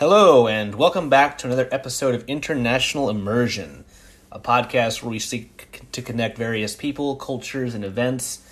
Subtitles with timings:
[0.00, 3.84] Hello, and welcome back to another episode of International Immersion,
[4.32, 8.42] a podcast where we seek to connect various people, cultures, and events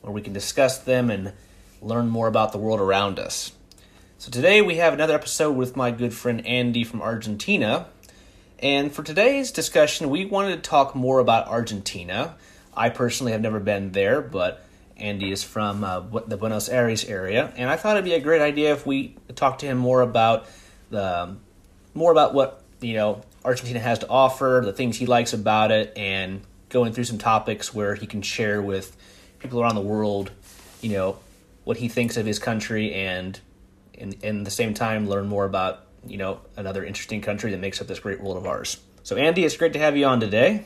[0.00, 1.34] where we can discuss them and
[1.82, 3.52] learn more about the world around us.
[4.16, 7.88] So, today we have another episode with my good friend Andy from Argentina.
[8.58, 12.36] And for today's discussion, we wanted to talk more about Argentina.
[12.74, 14.64] I personally have never been there, but
[14.96, 18.40] Andy is from uh, the Buenos Aires area, and I thought it'd be a great
[18.40, 20.46] idea if we talked to him more about
[20.90, 21.36] the
[21.94, 25.92] more about what you know Argentina has to offer, the things he likes about it,
[25.96, 28.96] and going through some topics where he can share with
[29.38, 30.30] people around the world,
[30.80, 31.18] you know,
[31.64, 33.40] what he thinks of his country, and
[33.94, 37.80] in in the same time learn more about you know another interesting country that makes
[37.80, 38.78] up this great world of ours.
[39.02, 40.64] So, Andy, it's great to have you on today.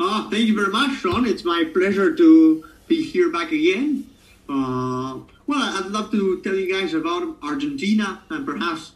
[0.00, 1.26] Oh, thank you very much, Sean.
[1.26, 4.06] It's my pleasure to be here back again.
[4.48, 8.92] Uh, well, I'd love to tell you guys about Argentina and perhaps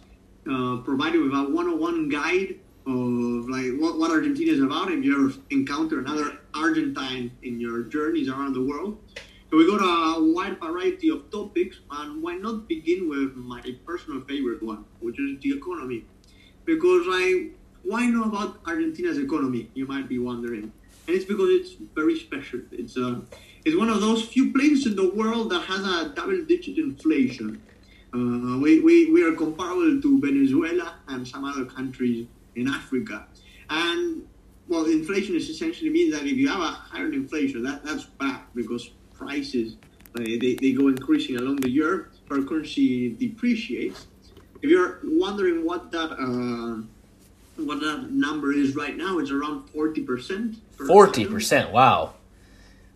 [0.50, 5.26] uh, provided with a 101 guide of like what, what Argentina is about if you
[5.26, 8.98] ever encounter another Argentine in your journeys around the world.
[9.50, 14.20] So we got a wide variety of topics, and why not begin with my personal
[14.22, 16.04] favorite one, which is the economy.
[16.64, 17.50] Because I,
[17.84, 19.70] why know about Argentina's economy?
[19.74, 20.72] You might be wondering,
[21.06, 22.62] and it's because it's very special.
[22.72, 23.20] It's a, uh,
[23.64, 27.62] it's one of those few places in the world that has a double-digit inflation.
[28.14, 33.26] Uh, we, we, we are comparable to Venezuela and some other countries in Africa.
[33.68, 34.24] And,
[34.68, 38.42] well, inflation is essentially means that if you have a higher inflation, that, that's bad
[38.54, 39.76] because prices,
[40.16, 44.06] uh, they, they go increasing along the year, our currency depreciates.
[44.62, 46.82] If you're wondering what that, uh,
[47.64, 50.56] what that number is right now, it's around 40%.
[50.76, 52.14] 40%, wow.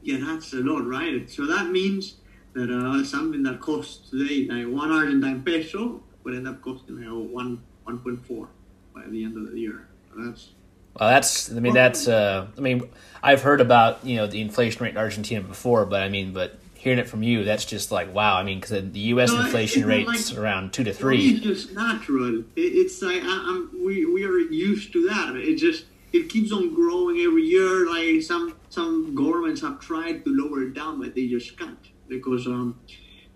[0.02, 1.28] Yeah, that's a lot, right?
[1.28, 2.14] So that means
[2.54, 7.32] that uh, something that costs today like one Argentine peso would end up costing like
[7.32, 8.48] one one point four
[8.94, 9.88] by the end of the year.
[10.10, 10.50] So that's
[10.98, 12.88] well, that's I mean that's uh, I mean
[13.22, 16.58] I've heard about you know the inflation rate in Argentina before, but I mean but
[16.74, 18.36] hearing it from you, that's just like wow.
[18.36, 19.30] I mean because the U.S.
[19.30, 21.30] No, inflation rate's like, around two to three.
[21.30, 22.40] It's just natural.
[22.40, 25.36] It, it's like I, we we are used to that.
[25.36, 27.88] It just it keeps on growing every year.
[27.88, 32.46] Like some some governments have tried to lower it down, but they just can't because
[32.46, 32.78] um,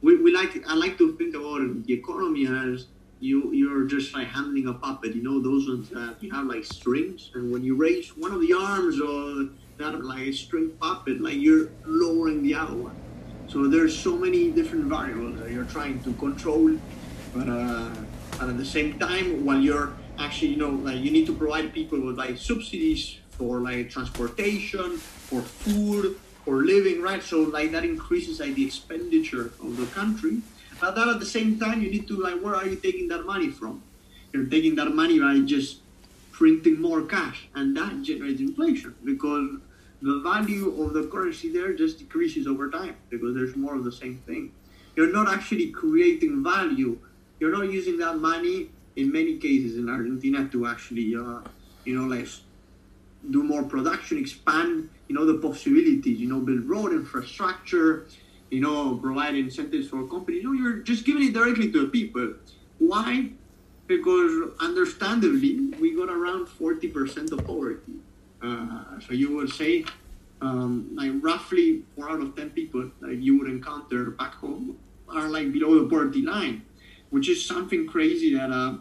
[0.02, 2.86] we, we like I like to think about the economy as
[3.20, 5.14] you you're just like handling a puppet.
[5.14, 8.40] You know those ones that you have like strings, and when you raise one of
[8.40, 12.96] the arms or that like a string puppet, like you're lowering the other one.
[13.48, 16.76] So there's so many different variables that you're trying to control,
[17.34, 17.90] but uh,
[18.40, 22.00] at the same time, while you're actually you know like you need to provide people
[22.00, 27.22] with like subsidies for like transportation, for food, for living, right?
[27.22, 30.42] So like that increases like the expenditure of the country.
[30.80, 33.24] But then at the same time, you need to like, where are you taking that
[33.24, 33.82] money from?
[34.32, 35.78] You're taking that money by just
[36.32, 39.58] printing more cash, and that generates inflation because
[40.00, 43.92] the value of the currency there just decreases over time because there's more of the
[43.92, 44.50] same thing.
[44.96, 46.98] You're not actually creating value.
[47.38, 51.40] You're not using that money in many cases in Argentina to actually, uh,
[51.84, 52.28] you know, like
[53.30, 58.06] do more production, expand you know, the possibilities, you know, build road infrastructure,
[58.50, 60.42] you know, provide incentives for companies.
[60.42, 62.32] You know, you're just giving it directly to the people.
[62.78, 63.28] Why?
[63.86, 67.92] Because understandably, we got around 40% of poverty.
[68.42, 69.84] Uh, so you would say,
[70.40, 74.78] um, like roughly four out of 10 people that you would encounter back home
[75.10, 76.62] are like below the poverty line,
[77.10, 78.76] which is something crazy that, uh,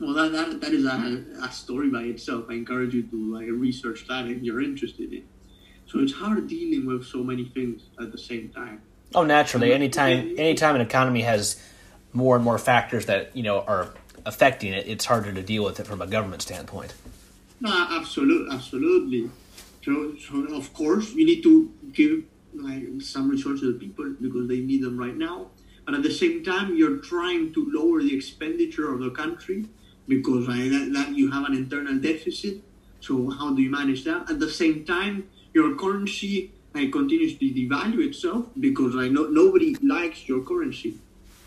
[0.00, 2.46] well, that, that, that is a, a story by itself.
[2.48, 5.24] I encourage you to like research that if you're interested in.
[5.86, 8.82] So it's hard dealing with so many things at the same time.
[9.14, 9.72] Oh, naturally.
[9.72, 11.62] Anytime, anytime an economy has
[12.12, 13.94] more and more factors that you know are
[14.24, 16.94] affecting it, it's harder to deal with it from a government standpoint.
[17.60, 19.30] No, absolutely, absolutely.
[19.84, 24.48] So, so of course, you need to give like some resources to the people because
[24.48, 25.50] they need them right now.
[25.84, 29.66] But at the same time, you're trying to lower the expenditure of the country
[30.08, 32.62] because like, that, that you have an internal deficit.
[33.00, 34.28] So how do you manage that?
[34.28, 39.74] At the same time, your currency like continues to devalue itself because like no, nobody
[39.82, 40.92] likes your currency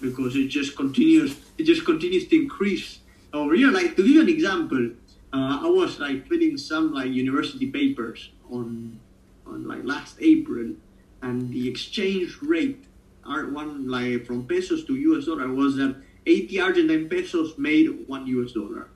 [0.01, 2.99] because it just continues it just continues to increase
[3.33, 3.71] over here.
[3.71, 4.83] Like to give you an example,
[5.31, 8.99] uh, I was like filling some like university papers on
[9.45, 10.73] on like last April,
[11.21, 12.83] and the exchange rate
[13.27, 15.95] are one like from pesos to US dollar was that
[16.25, 18.89] 80 Argentine pesos made one US dollar.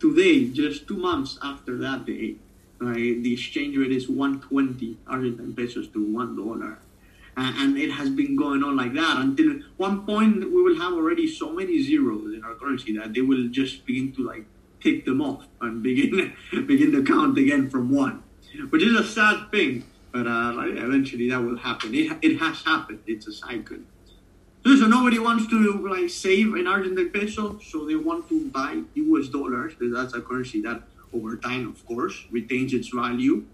[0.00, 2.04] Today, just two months after that
[2.92, 6.78] day, the exchange rate is 120 Argentine pesos to one dollar.
[7.36, 11.26] And it has been going on like that until one point we will have already
[11.26, 14.44] so many zeros in our currency that they will just begin to like
[14.80, 16.32] take them off and begin
[16.66, 18.22] begin to count again from one,
[18.70, 19.84] which is a sad thing.
[20.12, 21.92] But uh, eventually that will happen.
[21.92, 23.00] It, it has happened.
[23.06, 23.78] It's a cycle.
[24.64, 29.28] So nobody wants to like save an Argentine peso, so they want to buy U.S.
[29.28, 30.82] dollars because that's a currency that
[31.14, 33.44] over time, of course, retains its value.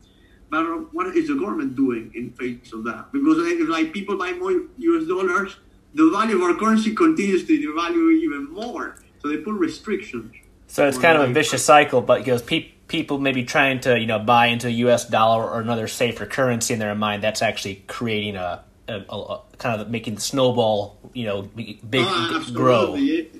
[0.50, 3.12] But uh, what is the government doing in face of that?
[3.12, 5.06] Because if like people buy more U.S.
[5.06, 5.56] dollars,
[5.94, 8.96] the value of our currency continues to devalue even more.
[9.20, 10.34] So they put restrictions.
[10.66, 14.06] So it's kind of a vicious cycle, but because pe- people maybe trying to you
[14.06, 15.04] know buy into a U.S.
[15.08, 19.80] dollar or another safer currency in their mind, that's actually creating a, a, a, kind
[19.80, 22.94] of making the snowball you know big oh, grow.
[22.96, 23.34] It,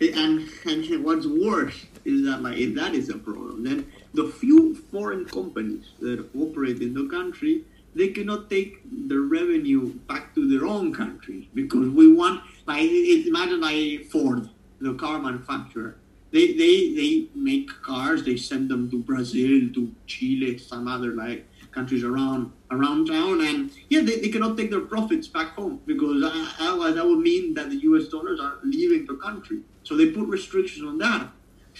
[0.00, 4.74] and and what's worse is that like if that is a problem, then the few
[4.90, 7.64] foreign companies that operate in the country
[7.94, 8.72] they cannot take
[9.08, 14.48] the revenue back to their own countries because we want like imagine like Ford,
[14.80, 15.96] the car manufacturer
[16.30, 21.46] they, they, they make cars, they send them to Brazil, to Chile, some other like
[21.72, 26.22] countries around around town, and yeah, they, they cannot take their profits back home because
[26.60, 28.08] otherwise that would mean that the U.S.
[28.08, 29.60] dollars are leaving the country.
[29.84, 31.28] So they put restrictions on that.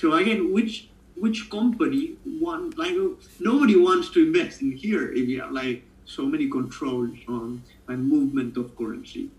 [0.00, 2.94] So again, which which company want like
[3.40, 8.08] nobody wants to invest in here if you have like so many controls on and
[8.08, 9.30] movement of currency.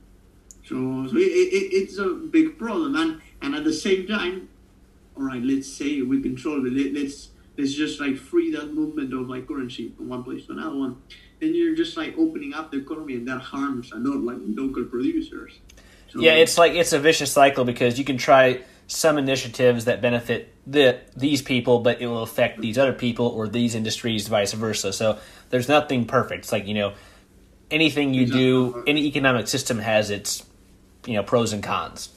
[0.66, 4.50] So, so it, it, it's a big problem, and and at the same time,
[5.16, 6.74] all right, let's say we control it.
[6.74, 10.52] Let, let's let's just like free that movement of like currency from one place to
[10.52, 11.02] another one.
[11.40, 14.84] Then you're just like opening up the economy, and that harms a lot like local
[14.84, 15.54] producers.
[16.10, 20.02] So, yeah, it's like it's a vicious cycle because you can try some initiatives that
[20.02, 24.52] benefit the these people, but it will affect these other people or these industries, vice
[24.54, 24.92] versa.
[24.92, 25.20] So
[25.52, 26.46] there's nothing perfect.
[26.46, 26.94] It's like you know,
[27.72, 30.44] anything you do, any economic system has its
[31.06, 32.10] you know pros and cons.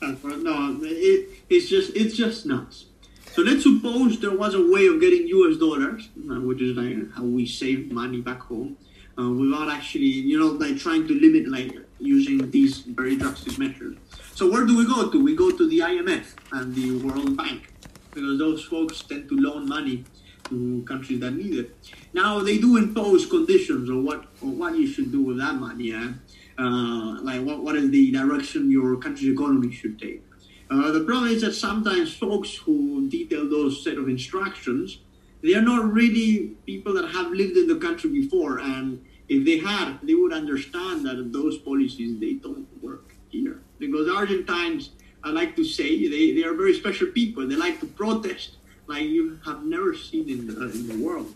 [0.00, 2.86] No, it, it's just it's just nuts.
[3.32, 5.58] So let's suppose there was a way of getting U.S.
[5.58, 8.78] dollars, uh, which is like how we save money back home,
[9.18, 13.96] uh, without actually, you know, like trying to limit like using these very drastic measures.
[14.34, 15.24] So where do we go to?
[15.24, 17.72] We go to the IMF and the World Bank
[18.12, 20.04] because those folks tend to loan money
[20.48, 21.76] to countries that need it.
[22.12, 25.92] Now they do impose conditions on what or what you should do with that money.
[25.92, 26.12] Eh?
[26.58, 30.24] Uh, like what, what is the direction your country's economy should take.
[30.70, 34.98] Uh, the problem is that sometimes folks who detail those set of instructions,
[35.42, 38.58] they are not really people that have lived in the country before.
[38.58, 43.60] And if they had, they would understand that those policies, they don't work here.
[43.78, 44.90] Because Argentines,
[45.22, 47.46] I like to say, they, they are very special people.
[47.46, 51.34] They like to protest like you have never seen in the, in the world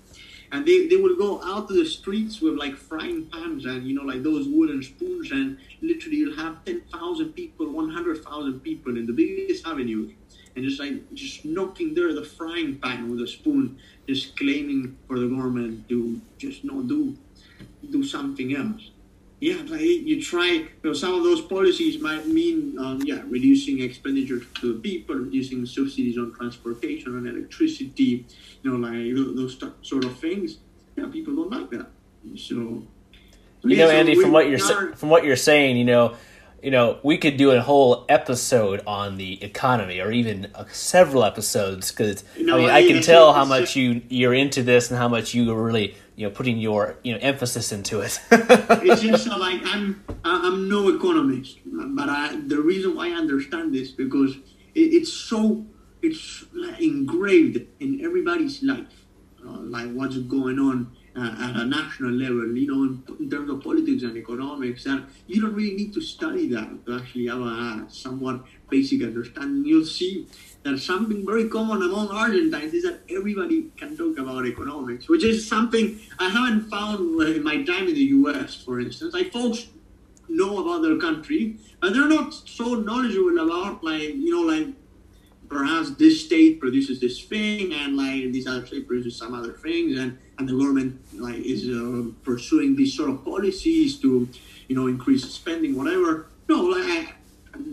[0.52, 3.94] and they, they will go out to the streets with like frying pans and you
[3.94, 9.12] know like those wooden spoons and literally you'll have 10,000 people 100,000 people in the
[9.12, 10.12] biggest avenue
[10.54, 15.18] and just like just knocking there the frying pan with a spoon just claiming for
[15.18, 17.16] the government to just not do
[17.90, 18.92] do something else
[19.42, 20.46] yeah, like you try.
[20.46, 25.16] You know, some of those policies might mean, um, yeah, reducing expenditures to the people,
[25.16, 28.24] reducing subsidies on transportation, on electricity,
[28.62, 30.58] you know, like those sort of things.
[30.94, 31.88] Yeah, people don't like that.
[32.36, 32.86] So, you
[33.64, 36.14] yeah, know, so Andy, from what you're are, from what you're saying, you know,
[36.62, 41.24] you know, we could do a whole episode on the economy, or even uh, several
[41.24, 45.08] episodes, because I mean, I can tell how much you you're into this and how
[45.08, 48.20] much you really you know putting your you know emphasis into it.
[48.30, 53.90] it's just like I'm I'm no economist, but I, the reason why I understand this
[53.90, 54.36] because
[54.74, 55.66] it, it's so
[56.00, 56.44] it's
[56.78, 59.06] engraved in everybody's life,
[59.44, 63.50] uh, like what's going on uh, at a national level, you know, in, in, terms
[63.50, 67.40] of politics and economics, and you don't really need to study that to actually have
[67.40, 69.64] a somewhat basic understanding.
[69.64, 70.26] You'll see
[70.62, 75.46] that something very common among Argentines is that everybody can talk about economics, which is
[75.46, 79.12] something I haven't found in my time in the U.S., for instance.
[79.12, 79.66] Like folks
[80.28, 84.68] know about their country, but they're not so knowledgeable about, like, you know, like
[85.52, 89.98] perhaps this state produces this thing and like this other state produces some other things
[89.98, 94.28] and, and the government like is uh, pursuing these sort of policies to
[94.68, 97.14] you know increase spending whatever no like I,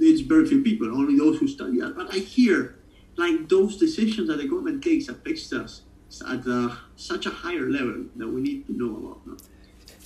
[0.02, 2.76] it's very few people only those who study that but i hear
[3.16, 5.82] like those decisions that the government takes affects us
[6.28, 9.38] at uh, such a higher level that we need to know about no?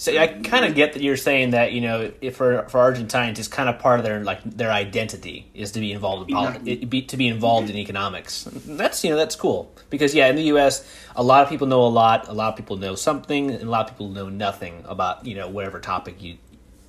[0.03, 3.39] So I kind of get that you're saying that you know, if for for Argentines,
[3.39, 6.83] it's kind of part of their like their identity is to be involved in politics,
[6.83, 8.45] be, to be involved in economics.
[8.51, 11.83] That's you know that's cool because yeah, in the U.S., a lot of people know
[11.83, 14.83] a lot, a lot of people know something, and a lot of people know nothing
[14.89, 16.37] about you know whatever topic you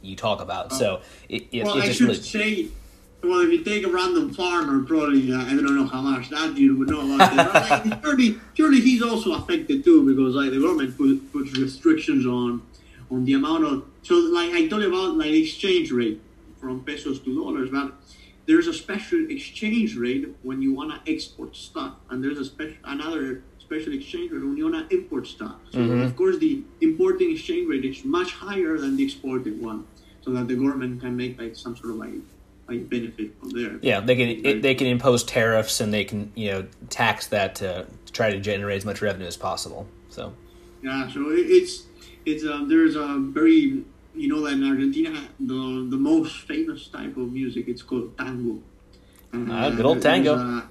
[0.03, 0.73] you talk about.
[0.73, 2.67] So it, it, well, it I should really say,
[3.23, 6.57] well, if you take a random farmer, probably uh, I don't know how much that
[6.57, 7.37] dude would know about it.
[7.37, 12.27] But, like, surely, surely he's also affected too because like the government put, puts restrictions
[12.27, 12.61] on
[13.11, 13.85] on the amount of.
[14.03, 16.21] So like I told you about like exchange rate
[16.61, 17.93] from pesos to dollars, but
[18.47, 22.77] there's a special exchange rate when you want to export stuff, and there's a special
[22.85, 25.57] another special exchange rate when you want to import stuff.
[25.71, 26.03] So mm-hmm.
[26.03, 29.87] of course the importing exchange rate is much higher than the exporting one,
[30.23, 32.15] so that the government can make like some sort of like
[32.67, 33.79] like benefit from there.
[33.83, 37.55] yeah they can it, they can impose tariffs and they can you know tax that
[37.57, 39.87] to, to try to generate as much revenue as possible.
[40.09, 40.33] So
[40.83, 41.83] Yeah, so it- it's
[42.27, 43.83] it's um, there's a very
[44.15, 48.61] you know that in Argentina the the most famous type of music it's called tango.
[49.33, 50.35] Uh, Ah, good old tango.
[50.35, 50.69] a-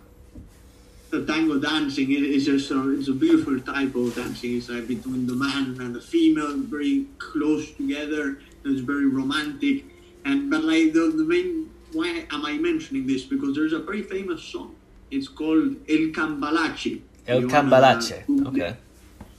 [1.11, 4.57] the tango dancing it is just a, it's a beautiful type of dancing.
[4.57, 8.39] It's like between the man and the female, very close together.
[8.65, 9.83] It's very romantic,
[10.25, 13.23] and but like the the main why am I mentioning this?
[13.23, 14.73] Because there's a very famous song.
[15.11, 17.01] It's called El Cambalache.
[17.27, 18.77] El Cambalache, Google it okay.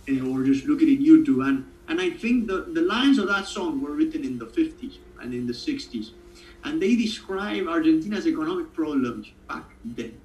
[0.07, 1.41] and- or just look at it in YouTube.
[1.49, 4.99] And, and I think the, the lines of that song were written in the 50s
[5.21, 6.11] and in the 60s.
[6.65, 10.19] And they describe Argentina's economic problems back then.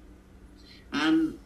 [0.92, 1.38] And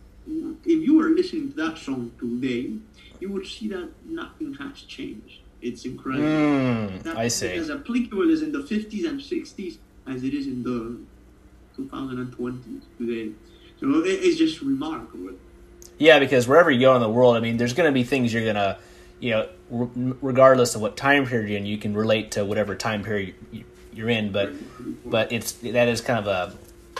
[0.64, 2.74] if you were listening to that song today,
[3.20, 5.40] you would see that nothing has changed.
[5.60, 6.26] It's incredible.
[6.28, 7.48] Mm, That I see.
[7.48, 10.98] as applicable as in the 50s and 60s as it is in the
[11.76, 13.32] 2020s today.
[13.80, 15.32] So it's just remarkable.
[15.98, 18.32] Yeah, because wherever you go in the world, I mean, there's going to be things
[18.32, 18.78] you're going to,
[19.20, 19.88] you know, r-
[20.22, 23.64] regardless of what time period you're in, you can relate to whatever time period you-
[23.92, 24.32] you're in.
[24.32, 24.52] But
[25.04, 26.26] but it's that is kind of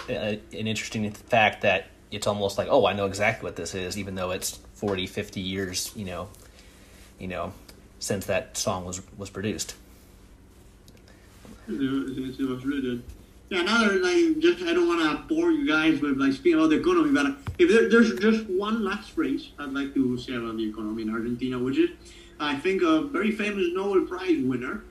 [0.08, 3.74] a, a an interesting fact that it's almost like, oh, I know exactly what this
[3.74, 6.28] is, even though it's 40, 50 years, you know,
[7.18, 7.52] you know,
[7.98, 9.74] since that song was was produced.
[11.68, 13.02] It was really good.
[13.50, 16.70] Yeah, another like just I don't want to bore you guys with like speaking about
[16.70, 20.56] the economy, but if there, there's just one last phrase I'd like to say about
[20.56, 21.90] the economy in Argentina, which is
[22.40, 24.84] I think a very famous Nobel Prize winner.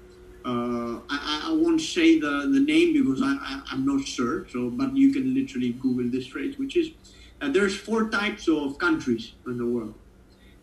[0.45, 4.47] Uh, I, I- won't say the, the name because I, I'm not sure.
[4.49, 6.89] So, but you can literally Google this phrase, which is
[7.41, 9.93] uh, there's four types of countries in the world.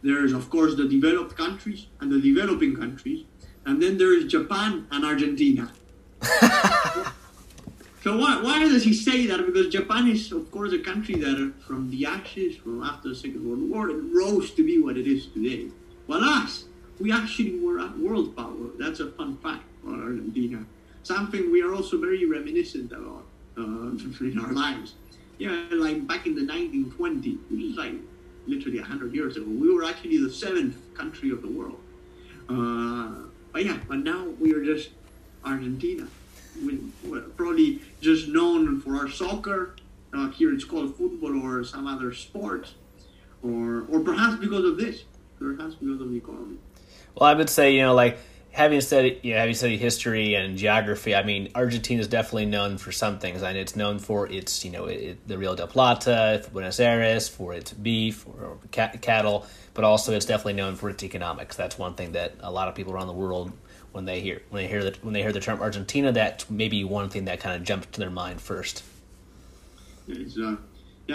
[0.03, 3.25] There's of course the developed countries and the developing countries,
[3.67, 5.71] and then there is Japan and Argentina.
[8.03, 9.45] So why, why does he say that?
[9.45, 13.47] Because Japan is, of course, a country that, from the ashes from after the Second
[13.47, 15.69] World War, it rose to be what it is today.
[16.07, 16.65] While us,
[17.01, 18.71] we actually were a world power.
[18.79, 20.65] That's a fun fact for Argentina.
[21.03, 23.25] Something we are also very reminiscent about
[23.57, 23.63] uh,
[24.21, 24.95] in our lives.
[25.39, 27.95] Yeah, like back in the 1920s, which is like
[28.47, 31.81] literally 100 years ago, we were actually the seventh country of the world.
[32.49, 34.91] Uh, but yeah, but now we are just
[35.45, 36.07] Argentina.
[36.63, 39.77] We, we're probably just known for our soccer.
[40.13, 42.75] Uh, here it's called football or some other sport,
[43.43, 45.05] or or perhaps because of this,
[45.39, 46.59] perhaps because of the economy.
[47.15, 48.19] Well, I would say you know like
[48.53, 51.15] having studied you know, having studied history and geography.
[51.15, 54.71] I mean, Argentina is definitely known for some things, and it's known for its you
[54.71, 59.47] know it, the Rio de Plata, for Buenos Aires, for its beef or ca- cattle,
[59.75, 61.57] but also it's definitely known for its economics.
[61.57, 63.53] That's one thing that a lot of people around the world.
[63.93, 66.85] When they hear when they hear that when they hear the term Argentina, that's maybe
[66.85, 68.85] one thing that kind of jumps to their mind first.
[70.09, 70.57] Uh,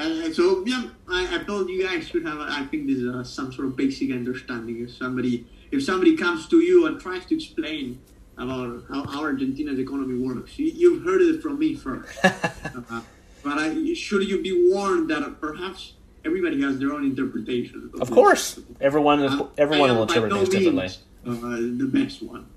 [0.04, 2.40] yeah, so yeah, I, I thought you guys should have.
[2.40, 4.82] I think there's uh, some sort of basic understanding.
[4.82, 8.02] If somebody if somebody comes to you and tries to explain
[8.38, 12.18] about how, how Argentina's economy works, you, you've heard it from me first.
[12.24, 13.02] uh,
[13.44, 15.94] but I, should you be warned that perhaps
[16.26, 17.92] everybody has their own interpretation?
[18.00, 20.90] Of course, everyone Uh, everyone will interpret no things differently.
[21.26, 22.48] Uh, the best one.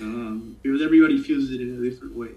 [0.00, 2.32] Um, because everybody feels it in a different way.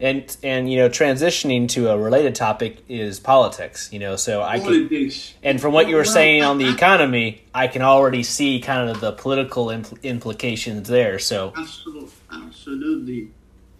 [0.00, 3.92] And and you know, transitioning to a related topic is politics.
[3.92, 5.10] You know, so I can
[5.42, 9.00] And from what you were saying on the economy, I can already see kind of
[9.00, 11.18] the political impl- implications there.
[11.18, 13.30] So, Absolutely, absolutely.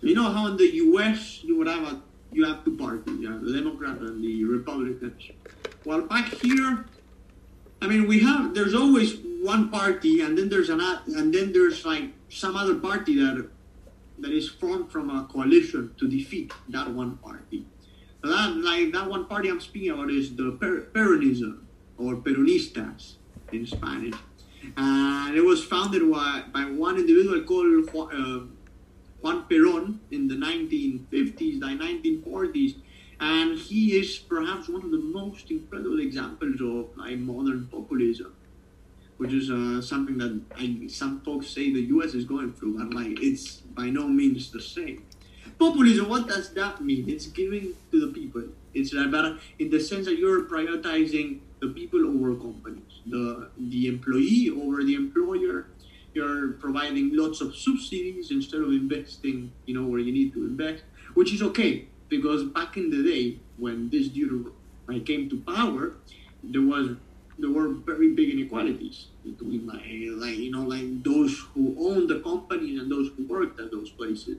[0.01, 1.41] You know how in the U.S.
[1.45, 5.23] you would have a you have two parties, you have the Democrat and the Republicans.
[5.85, 6.85] Well, back here,
[7.81, 11.85] I mean, we have there's always one party, and then there's an and then there's
[11.85, 13.49] like some other party that
[14.21, 17.67] that is formed from a coalition to defeat that one party.
[18.23, 21.65] That like that one party I'm speaking about is the per- Peronism
[21.97, 23.15] or Peronistas
[23.53, 24.15] in Spanish.
[24.77, 28.41] and it was founded by, by one individual called Juan, uh,
[29.23, 32.77] Juan Perón in the 1950s, the 1940s,
[33.21, 38.35] and he is perhaps one of the most incredible examples of like modern populism,
[39.19, 42.15] which is uh, something that I, some folks say the U.S.
[42.15, 45.05] is going through, but like it's by no means the same.
[45.59, 47.09] Populism, what does that mean?
[47.09, 48.45] It's giving to the people.
[48.75, 54.51] It's about in the sense that you're prioritizing the people over companies, the the employee
[54.51, 55.67] over the employer.
[56.15, 60.83] You're providing lots of subsidies instead of investing, you know, where you need to invest,
[61.15, 64.53] which is okay because back in the day when this dude
[65.05, 65.97] came to power,
[66.43, 66.97] there was
[67.39, 69.83] there were very big inequalities between like,
[70.25, 73.91] like you know like those who owned the companies and those who worked at those
[73.91, 74.39] places.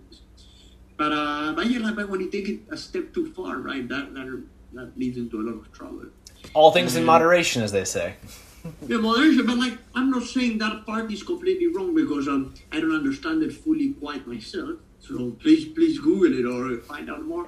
[0.97, 4.13] But uh, but yeah, like, when you take it a step too far, right, that
[4.13, 6.05] that that leads into a lot of trouble.
[6.53, 8.15] All things in moderation, as they say.
[8.87, 9.45] yeah, moderation.
[9.45, 13.43] But like, I'm not saying that part is completely wrong because um, I don't understand
[13.43, 14.79] it fully quite myself.
[14.99, 17.47] So please, please Google it or find out more.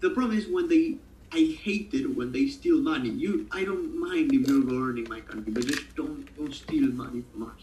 [0.00, 0.96] The problem is when they,
[1.32, 3.10] I hate it when they steal money.
[3.10, 7.22] You, I don't mind if you're governing my country, but just don't don't steal money
[7.30, 7.60] from us,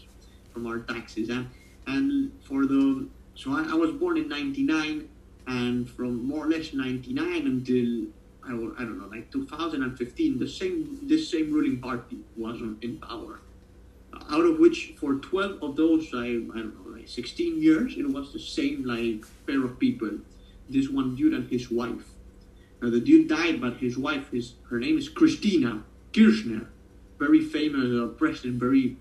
[0.52, 1.30] from our taxes.
[1.30, 1.48] And
[1.86, 5.08] and for the, so I, I was born in '99,
[5.48, 8.06] and from more or less '99 until
[8.44, 13.40] I, I don't know, like 2015, the same this same ruling party was in power.
[14.30, 18.08] Out of which, for 12 of those, I, I don't know, like 16 years, it
[18.08, 20.10] was the same like pair of people.
[20.70, 22.15] This one dude and his wife.
[22.80, 25.82] Now the dude died, but his wife, his her name is Cristina
[26.14, 26.68] Kirchner,
[27.18, 28.96] very famous uh, president, very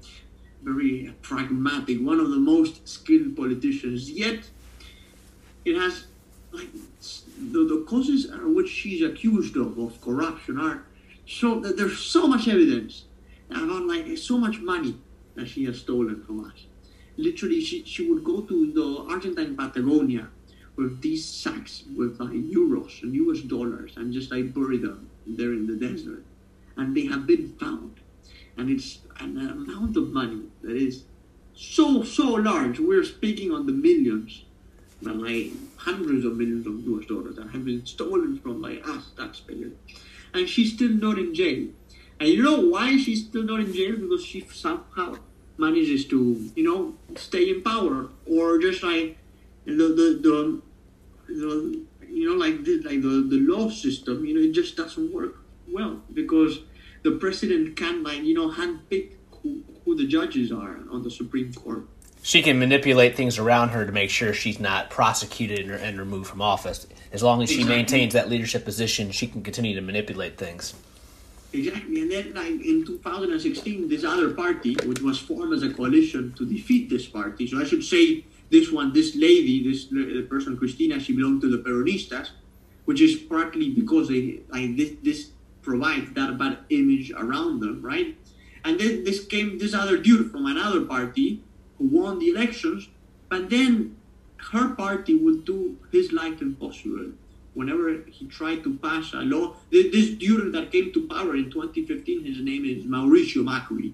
[0.63, 4.09] very pragmatic, one of the most skilled politicians.
[4.09, 4.49] Yet,
[5.63, 6.07] it has
[6.51, 6.69] like
[7.51, 10.85] the, the causes which she's accused of of corruption are
[11.27, 13.05] so that there's so much evidence
[13.49, 14.95] about like so much money
[15.35, 16.65] that she has stolen from us.
[17.17, 20.27] Literally, she, she would go to the Argentine Patagonia
[20.75, 25.53] with these sacks with like euros and US dollars and just like bury them there
[25.53, 26.23] in the desert.
[26.77, 27.99] And they have been found.
[28.57, 31.03] And it's an amount of money that is
[31.53, 32.79] so, so large.
[32.79, 34.45] We're speaking on the millions
[35.01, 39.11] but like hundreds of millions of US dollars that have been stolen from like us
[39.17, 39.73] taxpayers.
[40.33, 41.67] And she's still not in jail.
[42.19, 43.95] And you know why she's still not in jail?
[43.97, 45.17] Because she somehow
[45.57, 48.09] manages to, you know, stay in power.
[48.25, 49.17] Or just like
[49.65, 50.61] the, the, the
[51.27, 55.37] you know, like the, like the, the law system, you know, it just doesn't work
[55.67, 56.59] well because
[57.03, 61.53] the president can like, you know, handpick who, who the judges are on the Supreme
[61.53, 61.87] Court
[62.25, 66.41] she can manipulate things around her to make sure she's not prosecuted and removed from
[66.41, 66.87] office.
[67.11, 67.75] As long as she exactly.
[67.75, 70.73] maintains that leadership position, she can continue to manipulate things.
[71.53, 76.33] Exactly, and then like in 2016, this other party, which was formed as a coalition
[76.33, 77.45] to defeat this party.
[77.45, 81.49] So I should say this one, this lady, this uh, person, Cristina, she belonged to
[81.49, 82.29] the Peronistas,
[82.85, 85.31] which is partly because they like this, this
[85.61, 88.15] provides that bad image around them, right?
[88.63, 91.41] And then this came this other dude from another party
[91.77, 92.89] who won the elections,
[93.29, 93.97] but then
[94.51, 97.11] her party would do his life impossible.
[97.53, 102.23] Whenever he tried to pass a law, this dude that came to power in 2015,
[102.23, 103.93] his name is Mauricio Macri,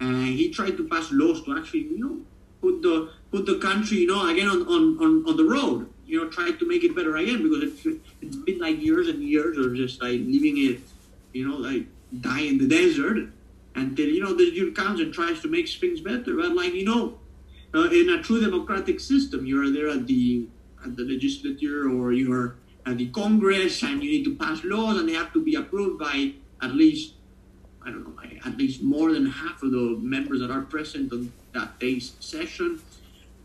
[0.00, 2.20] and he tried to pass laws to actually, you know,
[2.60, 5.88] put the put the country, you know, again on, on, on, on the road.
[6.06, 9.22] You know, try to make it better again because it's, it's been like years and
[9.22, 10.80] years of just like leaving it,
[11.32, 11.86] you know, like
[12.20, 13.28] die in the desert
[13.76, 16.34] until you know the dude comes and tries to make things better.
[16.36, 17.18] But like you know,
[17.74, 20.48] uh, in a true democratic system, you're there at the
[20.84, 25.08] at the legislature or you're at the Congress, and you need to pass laws, and
[25.08, 27.14] they have to be approved by at least
[27.82, 31.32] I don't know, at least more than half of the members that are present on
[31.52, 32.80] that day's session.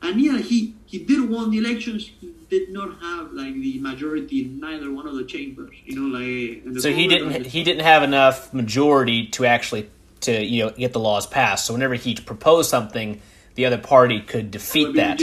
[0.02, 2.12] And yeah, he he did won the elections.
[2.20, 5.76] He did not have like the majority in neither one of the chambers.
[5.86, 9.90] You know, like so he didn't he didn't have enough majority to actually
[10.22, 11.66] to you know get the laws passed.
[11.66, 13.22] So whenever he proposed something,
[13.56, 15.22] the other party could defeat that.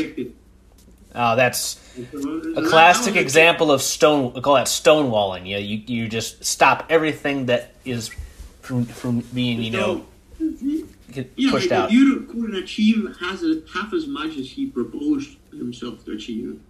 [1.15, 1.79] Uh, that's
[2.57, 4.33] a classic example of stone.
[4.33, 5.47] We call that stonewalling.
[5.47, 8.11] You, know, you you just stop everything that is
[8.63, 10.07] from from being you know
[11.13, 11.93] pushed yeah, out.
[11.93, 16.61] You couldn't achieve has a, half as much as he proposed himself to achieve,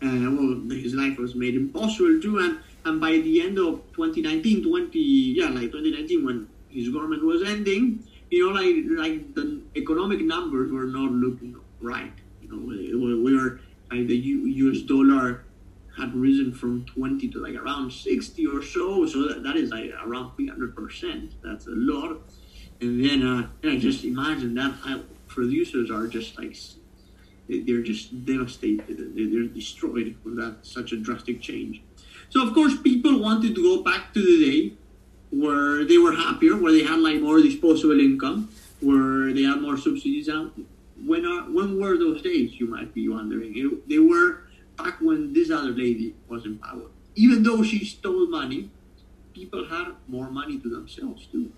[0.00, 2.38] and well, his life was made impossible too.
[2.38, 7.42] And and by the end of 2019, 20 yeah, like 2019 when his government was
[7.42, 12.12] ending, you know, like like the economic numbers were not looking right.
[12.42, 13.60] You know, we, we were
[13.90, 14.82] like the U, U.S.
[14.82, 15.44] dollar
[15.96, 19.06] had risen from 20 to like around 60 or so.
[19.06, 21.34] So that, that is like around 300 percent.
[21.42, 22.22] That's a lot.
[22.80, 26.56] And then, uh, yeah, just imagine that how producers are just like
[27.48, 29.14] they're just devastated.
[29.14, 31.82] They're destroyed for that such a drastic change.
[32.28, 34.72] So of course, people wanted to go back to the day
[35.30, 39.76] where they were happier, where they had like more disposable income, where they had more
[39.76, 40.28] subsidies.
[40.28, 40.52] And
[41.04, 42.58] when are when were those days?
[42.60, 43.52] You might be wondering.
[43.56, 44.42] It, they were
[44.78, 46.88] back when this other lady was in power.
[47.16, 48.70] Even though she stole money,
[49.34, 51.52] people had more money to themselves too.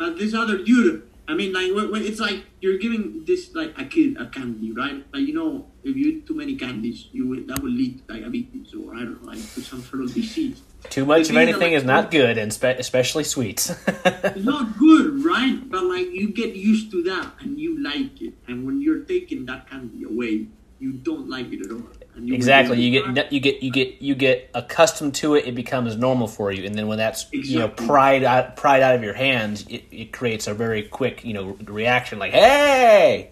[0.00, 1.70] But this other dude I mean, like
[2.02, 5.06] it's like you're giving this like a kid a candy, right?
[5.14, 8.14] Like you know, if you eat too many candies, you will, that will lead to
[8.14, 10.60] diabetes or I don't know, like to some sort of disease.
[10.88, 13.70] Too much of anything like, is not good, and spe- especially sweets.
[13.86, 15.70] it's not good, right?
[15.70, 19.46] But like you get used to that and you like it, and when you're taking
[19.46, 20.48] that candy away,
[20.80, 21.86] you don't like it at all
[22.16, 22.80] exactly.
[22.80, 26.52] you get you get you get you get accustomed to it it becomes normal for
[26.52, 26.64] you.
[26.64, 27.52] And then when that's exactly.
[27.52, 31.24] you know pried out pried out of your hands it, it creates a very quick
[31.24, 33.30] you know reaction like hey!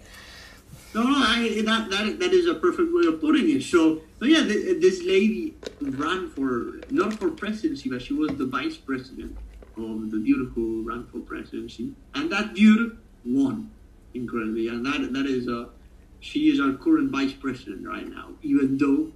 [0.93, 3.63] No no I, that, that that is a perfect way of putting it.
[3.63, 8.77] So so yeah this lady ran for not for presidency but she was the vice
[8.77, 9.37] president
[9.77, 11.93] of the dude who ran for presidency.
[12.15, 13.71] And that dude won
[14.13, 14.67] incredibly.
[14.67, 15.69] And that that is a
[16.19, 19.11] she is our current vice president right now, even though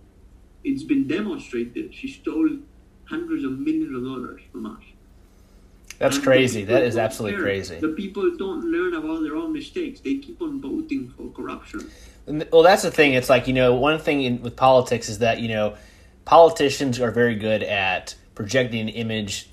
[0.63, 2.49] it's been demonstrated she stole
[3.05, 4.83] hundreds of millions of dollars from us.
[5.99, 6.63] That's and crazy.
[6.65, 7.45] That is absolutely learn.
[7.45, 7.79] crazy.
[7.79, 9.99] The people don't learn about their own mistakes.
[9.99, 11.89] They keep on voting for corruption.
[12.51, 13.13] Well, that's the thing.
[13.13, 15.75] It's like, you know, one thing in, with politics is that, you know,
[16.25, 19.49] politicians are very good at projecting an image,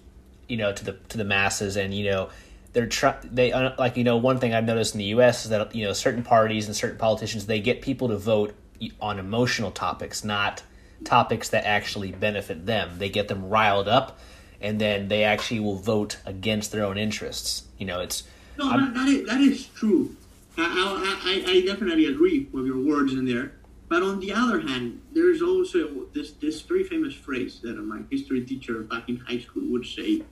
[0.49, 2.31] you know, to the to the masses and, you know,
[2.73, 5.45] they're try they uh, like you know one thing I've noticed in the U.S.
[5.45, 8.55] is that you know certain parties and certain politicians they get people to vote
[9.01, 10.63] on emotional topics, not
[11.05, 12.99] topics that actually benefit them.
[12.99, 14.19] They get them riled up,
[14.61, 17.65] and then they actually will vote against their own interests.
[17.79, 18.25] You know, it's
[18.59, 20.17] no, that, that is, that is true.
[20.57, 23.53] I, I, I definitely agree with your words in there.
[23.89, 28.45] But on the other hand, there's also this this very famous phrase that my history
[28.45, 30.23] teacher back in high school would say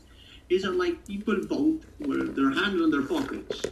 [0.48, 3.62] is like people vote with their hands on their pockets,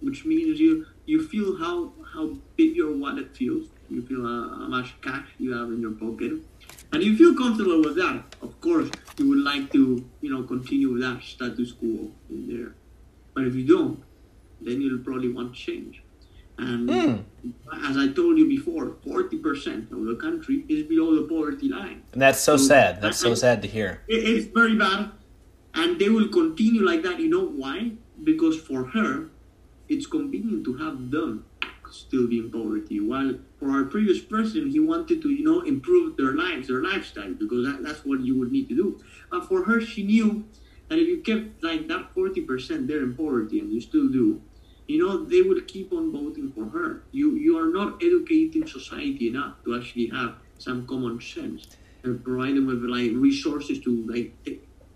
[0.00, 3.68] which means you you feel how how big your wallet feels.
[3.88, 6.32] You feel how, how much cash you have in your pocket,
[6.92, 8.22] and you feel comfortable with that.
[8.40, 12.74] Of course, you would like to you know continue with that status quo in there,
[13.34, 14.02] but if you don't,
[14.60, 16.02] then you'll probably want change.
[16.58, 17.24] And mm.
[17.84, 22.02] as I told you before, forty percent of the country is below the poverty line.
[22.12, 23.00] And that's so, so sad.
[23.00, 24.02] That's so sad to hear.
[24.06, 25.10] It, it's very bad
[25.74, 27.18] and they will continue like that.
[27.18, 27.92] You know why?
[28.22, 29.30] Because for her,
[29.88, 31.44] it's convenient to have them
[31.90, 33.00] still be in poverty.
[33.00, 37.34] While for our previous president, he wanted to, you know, improve their lives, their lifestyle,
[37.34, 39.00] because that, that's what you would need to do.
[39.30, 40.44] But for her, she knew
[40.88, 44.40] that if you kept like that 40% there in poverty, and you still do,
[44.86, 47.04] you know, they would keep on voting for her.
[47.12, 52.56] You you are not educating society enough to actually have some common sense and provide
[52.56, 54.34] them with like resources to like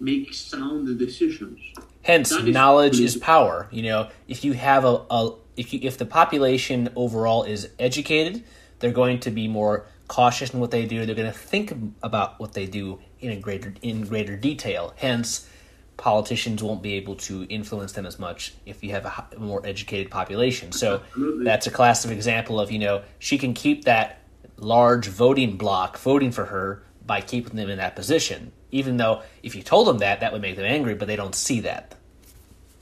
[0.05, 1.61] make sound decisions.
[2.03, 3.69] Hence, is knowledge is power.
[3.71, 8.45] You know, if you have a, a if you, if the population overall is educated,
[8.79, 11.07] they're going to be more cautious in what they do.
[11.07, 14.93] They're going to think about what they do in a greater in greater detail.
[14.97, 15.49] Hence,
[15.97, 20.11] politicians won't be able to influence them as much if you have a, more educated
[20.11, 20.73] population.
[20.73, 21.45] So Absolutely.
[21.45, 24.21] that's a classic example of you know she can keep that
[24.57, 28.53] large voting block voting for her by keeping them in that position.
[28.75, 31.35] Even though if you told them that, that would make them angry, but they don't
[31.35, 31.95] see that.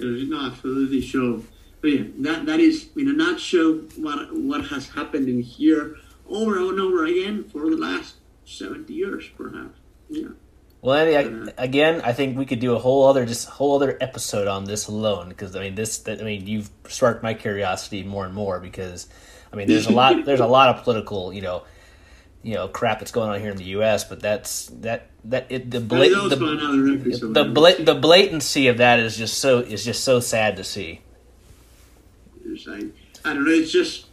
[0.00, 1.02] No, absolutely.
[1.02, 1.44] So,
[1.80, 5.96] but yeah, that that is in a nutshell what what has happened in here
[6.28, 9.78] over and over again for the last seventy years, perhaps.
[10.08, 10.28] Yeah.
[10.80, 13.96] Well, Andy, I, again, I think we could do a whole other just whole other
[14.00, 18.02] episode on this alone because I mean this that I mean you've sparked my curiosity
[18.02, 19.08] more and more because
[19.52, 21.62] I mean there's a lot there's a lot of political you know
[22.42, 24.04] you know crap that's going on here in the U.S.
[24.04, 29.38] But that's that that it, the the, the, bla- the blatancy of that is just
[29.38, 31.00] so is just so sad to see.
[32.68, 32.88] I,
[33.24, 33.50] I don't know.
[33.50, 34.06] It's just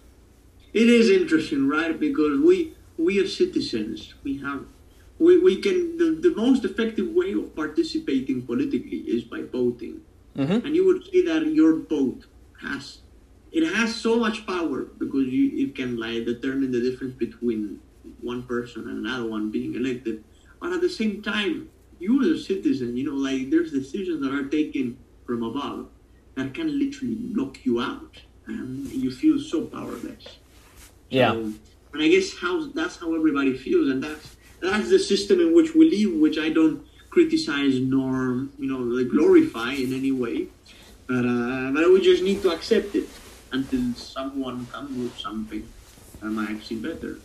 [0.74, 2.00] it is interesting, right?
[2.00, 4.66] Because we we as citizens we have
[5.18, 10.02] we, we can the, the most effective way of participating politically is by voting,
[10.38, 10.66] mm-hmm.
[10.66, 12.26] and you would say that your vote
[12.62, 13.00] has
[13.52, 17.80] it has so much power because you it can like determine the difference between
[18.22, 20.24] one person and another one being elected.
[20.60, 24.34] But at the same time, you as a citizen, you know, like there's decisions that
[24.34, 25.88] are taken from above
[26.36, 30.40] that can literally knock you out, and you feel so powerless.
[31.10, 31.32] Yeah.
[31.32, 31.54] So,
[31.94, 35.76] and I guess how that's how everybody feels, and that's that's the system in which
[35.76, 40.48] we live, which I don't criticize nor you know like glorify in any way.
[41.08, 43.10] But uh, but we just need to accept it
[43.52, 45.68] until someone comes with something
[46.22, 47.18] that might seem better.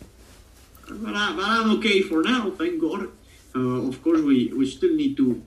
[0.87, 3.09] But, I, but I'm okay for now, thank God.
[3.55, 5.43] Uh, of course, we, we still need to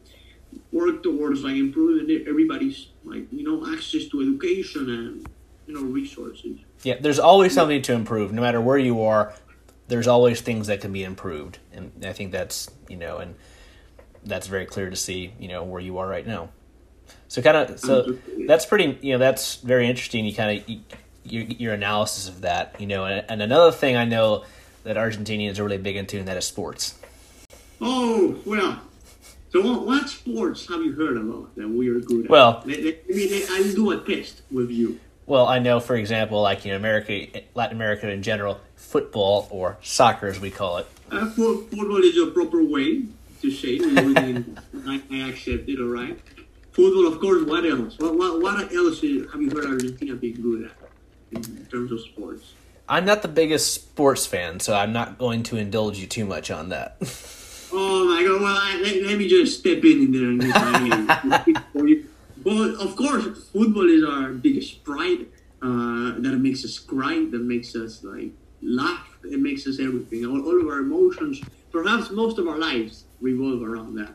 [0.72, 5.28] work towards like improving everybody's like you know access to education and
[5.66, 6.58] you know resources.
[6.82, 9.34] Yeah, there's always something to improve, no matter where you are.
[9.88, 13.34] There's always things that can be improved, and I think that's you know, and
[14.24, 16.50] that's very clear to see, you know, where you are right now.
[17.28, 20.24] So kind of, so that's pretty, you know, that's very interesting.
[20.24, 20.76] You kind of
[21.24, 24.44] your, your analysis of that, you know, and, and another thing I know
[24.84, 26.98] that Argentinians are really big into, and that is sports.
[27.80, 28.80] Oh well,
[29.50, 32.30] so what, what sports have you heard about that we are good at?
[32.30, 35.00] Well, let, let, me, I'll do a test with you.
[35.26, 40.26] Well, I know, for example, like in America, Latin America in general, football or soccer,
[40.26, 40.86] as we call it.
[41.10, 43.04] Uh, football is a proper way
[43.40, 44.46] to say it.
[44.86, 45.78] I, I accept it.
[45.78, 46.18] All right.
[46.72, 47.44] Football, of course.
[47.44, 47.98] What else?
[47.98, 52.52] What, what, what else have you heard Argentina being good at in terms of sports?
[52.88, 56.50] I'm not the biggest sports fan, so I'm not going to indulge you too much
[56.50, 56.96] on that.
[57.72, 58.40] oh my god!
[58.40, 62.04] Well, I, let, let, me just step in and get
[62.44, 65.26] Well, of course, football is our biggest pride.
[65.60, 67.26] Uh, that makes us cry.
[67.30, 68.30] That makes us like
[68.62, 69.18] laugh.
[69.24, 70.24] It makes us everything.
[70.24, 74.14] All, all of our emotions, perhaps most of our lives, revolve around that.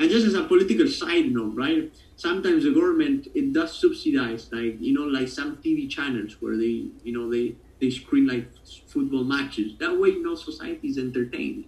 [0.00, 1.92] And just as a political side note, right?
[2.16, 6.90] Sometimes the government it does subsidize, like you know, like some TV channels where they,
[7.04, 8.48] you know, they they screen like
[8.86, 9.72] football matches.
[9.78, 11.66] That way, you know, society is entertained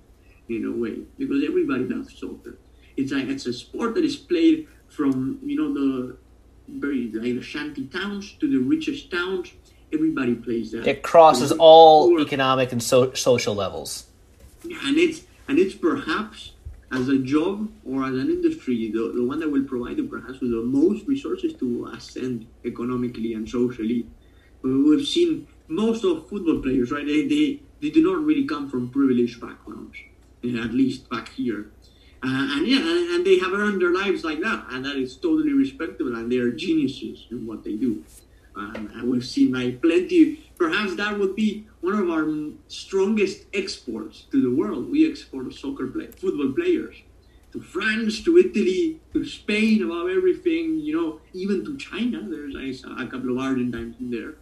[0.49, 2.59] in a way because everybody loves soccer.
[2.97, 6.17] It's like it's a sport that is played from you know the
[6.69, 9.53] very like the shanty towns to the richest towns.
[9.93, 10.87] Everybody plays that.
[10.87, 14.07] It crosses all economic and so, social levels.
[14.65, 16.53] And it's and it's perhaps
[16.93, 20.41] as a job or as an industry, the, the one that will provide you perhaps
[20.41, 24.07] with the most resources to ascend economically and socially.
[24.63, 27.07] We've seen most of football players, right?
[27.07, 29.97] They, they, they do not really come from privileged backgrounds,
[30.45, 31.71] at least back here.
[32.23, 35.17] Uh, and yeah, and, and, they have earned their lives like that, and that is
[35.17, 38.05] totally respectable, and they are geniuses in what they do.
[38.55, 40.45] Um, and we've seen like plenty.
[40.59, 42.29] Perhaps that would be one of our
[42.69, 44.91] strongest exports to the world.
[44.91, 46.97] We export soccer play, football players
[47.53, 50.79] to France, to Italy, to Spain, above everything.
[50.79, 52.21] You know, even to China.
[52.29, 54.35] There's a couple of Argentines in there.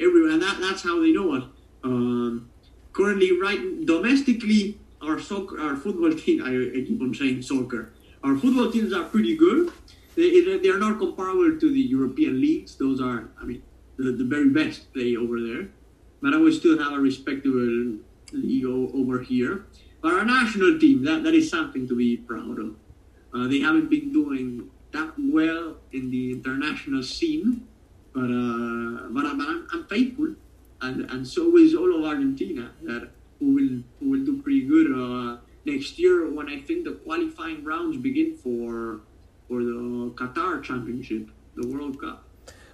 [0.00, 1.44] Everywhere, and that, that's how they know us.
[1.84, 2.50] Um,
[2.92, 6.42] currently, right domestically, our soccer, our football team.
[6.42, 7.92] I, I keep on saying soccer.
[8.22, 9.72] Our football teams are pretty good.
[10.14, 12.76] They, they are not comparable to the European leagues.
[12.76, 13.62] Those are, I mean,
[13.96, 15.68] the, the very best play over there.
[16.20, 17.98] But I would still have a respectable
[18.32, 19.66] league over here.
[20.00, 22.76] But our national team, that, that is something to be proud of.
[23.34, 27.66] Uh, they haven't been doing that well in the international scene,
[28.12, 30.34] but uh, but, but I'm, I'm faithful,
[30.80, 34.92] and and so is all of Argentina that who will who will do pretty good
[34.92, 39.00] uh, next year when I think the qualifying rounds begin for
[39.48, 42.24] for the Qatar Championship, the World Cup.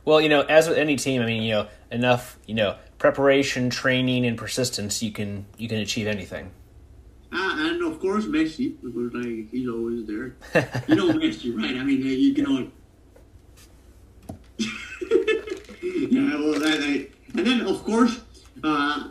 [0.04, 3.68] Well, you know, as with any team, I mean, you know, enough, you know, preparation,
[3.68, 6.50] training, and persistence, you can you can achieve anything.
[7.32, 10.36] Ah, and of course Messi, because like he's always there.
[10.88, 11.76] you know Messi, right?
[11.76, 12.66] I mean, you can all.
[14.58, 18.20] yeah, well, that, that, and then of course,
[18.64, 19.10] uh,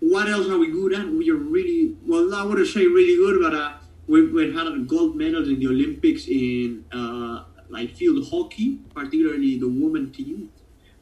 [0.00, 1.06] what else are we good at?
[1.06, 2.34] We are really well.
[2.34, 3.74] I wouldn't say really good, but uh,
[4.08, 9.68] we've, we've had gold medals in the Olympics in uh, like field hockey, particularly the
[9.68, 10.50] women team.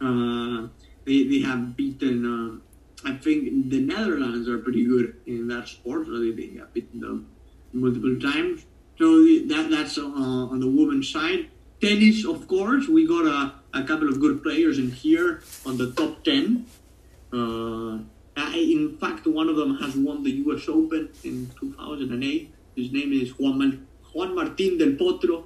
[0.03, 0.69] Uh,
[1.07, 6.07] they, they have beaten, uh, I think the Netherlands are pretty good in that sport.
[6.07, 7.29] So they, they have beaten them
[7.73, 8.67] multiple times.
[8.99, 9.07] So
[9.49, 11.49] that that's on the women's side.
[11.81, 15.93] Tennis, of course, we got a, a couple of good players in here on the
[15.93, 16.67] top 10.
[17.33, 17.99] Uh,
[18.55, 20.69] in fact, one of them has won the U.S.
[20.69, 22.55] Open in 2008.
[22.77, 25.45] His name is Juan, Juan Martín del Potro,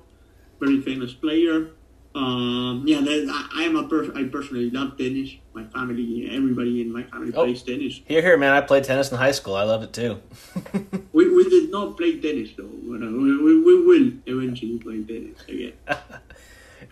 [0.60, 1.70] very famous player.
[2.14, 4.16] Um, yeah, I, I, am a person.
[4.16, 5.30] I personally love tennis.
[5.52, 8.02] My family, everybody in my family oh, plays tennis.
[8.06, 8.52] Here, here, man!
[8.52, 9.56] I played tennis in high school.
[9.56, 10.22] I love it too.
[11.12, 12.70] we, we did not play tennis though.
[12.84, 15.72] We, we, we will eventually play tennis again.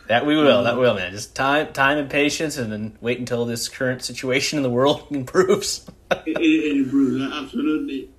[0.09, 0.59] that we will.
[0.59, 1.13] Um, that will, man.
[1.13, 5.07] Just time, time, and patience, and then wait until this current situation in the world
[5.11, 5.87] improves.
[6.11, 8.11] it, it, improves absolutely.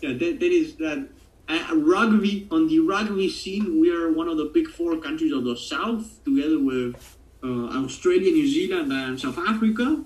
[0.00, 1.08] Yeah, that is that
[1.48, 5.44] uh, rugby on the rugby scene, we are one of the big four countries of
[5.44, 10.04] the south, together with uh, Australia, New Zealand, and South Africa.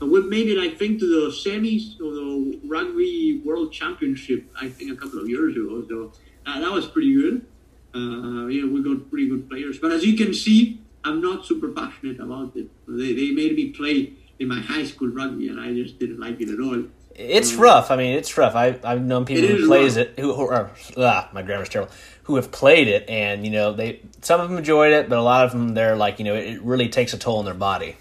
[0.00, 4.46] And we've made it, I think, to the semis of the rugby world championship.
[4.60, 5.84] I think a couple of years ago.
[5.88, 6.12] So
[6.46, 7.46] uh, that was pretty good.
[7.94, 9.78] Uh, yeah, we got pretty good players.
[9.78, 12.68] But as you can see, I'm not super passionate about it.
[12.88, 16.40] They, they made me play in my high school rugby, and I just didn't like
[16.40, 16.84] it at all.
[17.14, 17.90] It's um, rough.
[17.90, 18.56] I mean, it's rough.
[18.56, 20.08] I I've known people who plays rough.
[20.08, 21.92] it who, who are ah, my grammar's terrible.
[22.24, 25.22] Who have played it, and you know they some of them enjoyed it, but a
[25.22, 27.96] lot of them they're like you know it, really takes a toll on their body.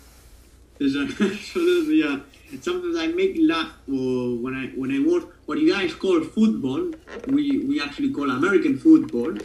[0.80, 2.20] There's a, so there's uh,
[2.62, 6.92] sometimes I make laugh when I when I watch what you guys call football.
[7.28, 9.40] We we actually call American football, uh,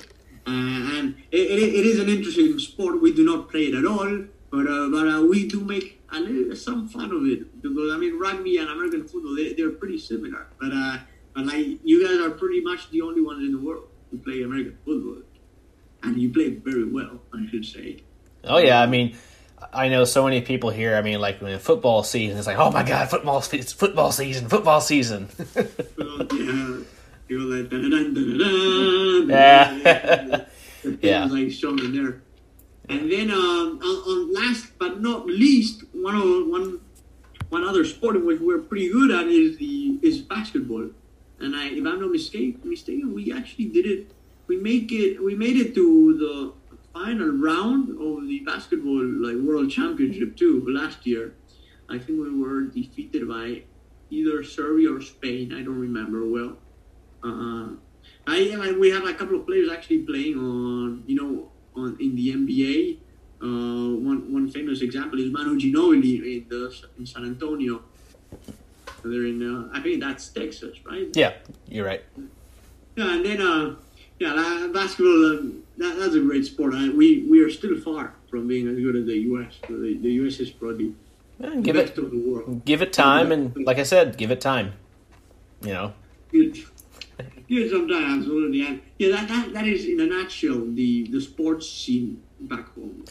[0.49, 3.01] and it, it, it is an interesting sport.
[3.01, 6.21] We do not play it at all, but uh, but uh, we do make a
[6.21, 9.99] little, some fun of it because I mean rugby and American football they they're pretty
[9.99, 10.99] similar, but uh,
[11.35, 14.43] but like you guys are pretty much the only ones in the world who play
[14.43, 15.23] American football,
[16.03, 18.03] and you play very well, I should say.
[18.45, 19.17] Oh yeah, I mean.
[19.73, 20.95] I know so many people here.
[20.95, 24.49] I mean, like when football season, it's like, oh my god, football, season, football season,
[24.49, 25.29] football season.
[25.57, 26.79] yeah,
[27.31, 27.71] you like
[29.29, 30.45] yeah,
[31.01, 32.23] yeah, like shown in there.
[32.89, 36.81] And then um, on, on, last but not least, one of one
[37.51, 40.89] one other sport in which we're pretty good at is the is basketball.
[41.41, 44.13] And I, if I'm not mistaken, mistaken, we actually did it.
[44.47, 45.23] We make it.
[45.23, 46.53] We made it to the
[46.95, 51.35] final round of the basketball like world championship too last year.
[51.91, 53.65] I think we were defeated by
[54.11, 55.53] either Serbia or Spain.
[55.53, 56.57] I don't remember well.
[57.23, 57.69] Uh,
[58.27, 62.15] I, I we have a couple of players actually playing on you know on in
[62.15, 62.99] the NBA.
[63.41, 67.83] Uh, one one famous example is Manu Ginobili in the in San Antonio.
[69.05, 71.09] They're in uh, I think that's Texas, right?
[71.15, 71.35] Yeah,
[71.69, 72.05] you're right.
[72.97, 73.77] Yeah, and then uh,
[74.19, 75.39] yeah, basketball.
[75.39, 76.75] Um, that, that's a great sport.
[76.75, 79.55] I, we we are still far from being as good as the U.S.
[79.69, 80.41] The, the U.S.
[80.41, 80.95] is probably
[81.39, 82.65] yeah, give it of the world.
[82.65, 84.73] Give it time, and like I said, give it time.
[85.63, 85.95] You know.
[87.49, 88.27] Yeah, sometimes
[88.99, 93.05] yeah, that, that that is in a nutshell the the sports scene back home.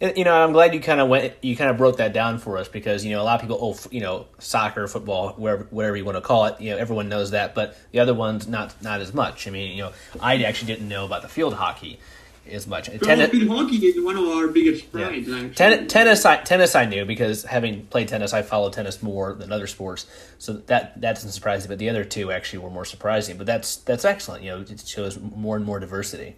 [0.00, 2.38] Uh, you know, I'm glad you kind of went, you kind of broke that down
[2.38, 5.66] for us because you know a lot of people, oh, you know, soccer, football, whatever,
[5.70, 8.46] whatever you want to call it, you know, everyone knows that, but the other ones
[8.46, 9.48] not not as much.
[9.48, 11.98] I mean, you know, I actually didn't know about the field hockey
[12.50, 12.86] as much.
[13.00, 15.28] Tennis, hockey is one of our biggest prides.
[15.28, 15.48] Yeah.
[15.54, 19.52] Ten, tennis, I, tennis, I knew because having played tennis, I follow tennis more than
[19.52, 20.06] other sports,
[20.38, 21.68] so that that doesn't surprise me.
[21.68, 23.36] But the other two actually were more surprising.
[23.36, 24.42] But that's that's excellent.
[24.42, 26.36] You know, it shows more and more diversity.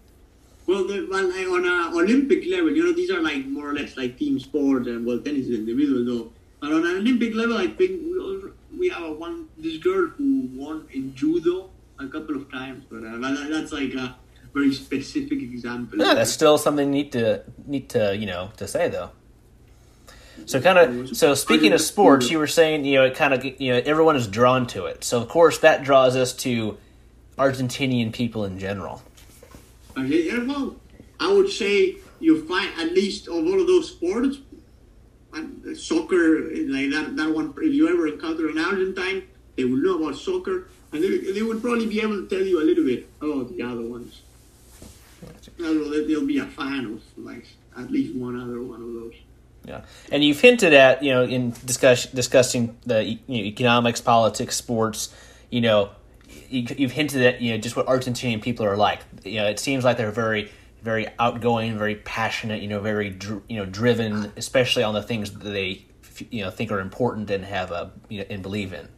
[0.67, 3.97] Well, the, well on an Olympic level, you know, these are like more or less
[3.97, 6.33] like team sports, and well, tennis is individual though.
[6.61, 10.09] But on an Olympic level, I think we, also, we have a one this girl
[10.09, 14.17] who won in judo a couple of times, but, uh, but that's like a
[14.53, 15.99] very specific example.
[15.99, 19.11] Yeah, that's still something neat to neat to you know to say though.
[20.47, 23.45] So kind of so speaking of sports, you were saying you know it kind of
[23.45, 25.05] you know everyone is drawn to it.
[25.05, 26.79] So of course that draws us to
[27.37, 29.03] Argentinian people in general.
[29.97, 30.77] Okay, well,
[31.19, 34.39] I would say you find at least of all of those sports,
[35.75, 39.23] soccer, like that, that one, if you ever encounter an Argentine,
[39.57, 42.63] they will know about soccer, and they, they would probably be able to tell you
[42.63, 44.23] a little bit about the other ones.
[45.59, 49.15] Well, they'll be a final, like at least one other one of those.
[49.65, 54.57] Yeah, and you've hinted at you know in discuss, discussing the you know, economics, politics,
[54.57, 55.15] sports.
[55.51, 55.91] You know,
[56.49, 59.01] you've hinted at you know just what Argentinian people are like.
[59.25, 60.51] You know, it seems like they're very
[60.83, 62.63] very outgoing, very passionate.
[62.63, 65.85] You know, very dr- you know driven, especially on the things that they
[66.31, 68.89] you know think are important and have a you know, and believe in.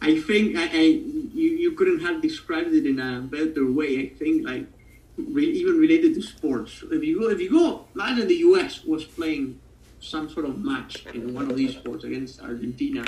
[0.00, 4.00] I think I, I you, you couldn't have described it in a better way.
[4.00, 4.66] I think like
[5.16, 6.82] re- even related to sports.
[6.90, 8.84] If you go, if you go, imagine the U.S.
[8.84, 9.60] was playing
[10.00, 13.04] some sort of match in one of these sports against Argentina.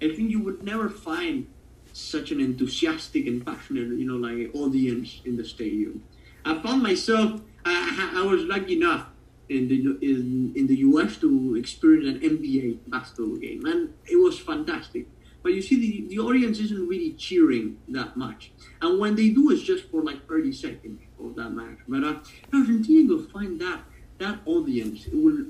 [0.00, 1.46] I think you would never find
[1.92, 6.02] such an enthusiastic and passionate, you know, like audience in the stadium.
[6.44, 9.06] I found myself, I, I was lucky enough
[9.48, 14.38] in the in, in the US to experience an NBA basketball game, and it was
[14.38, 15.06] fantastic.
[15.42, 19.50] But you see, the, the audience isn't really cheering that much, and when they do,
[19.50, 21.78] it's just for like 30 seconds that match.
[21.88, 22.14] But uh,
[22.52, 23.80] Argentina will find that
[24.18, 25.06] that audience.
[25.06, 25.46] It will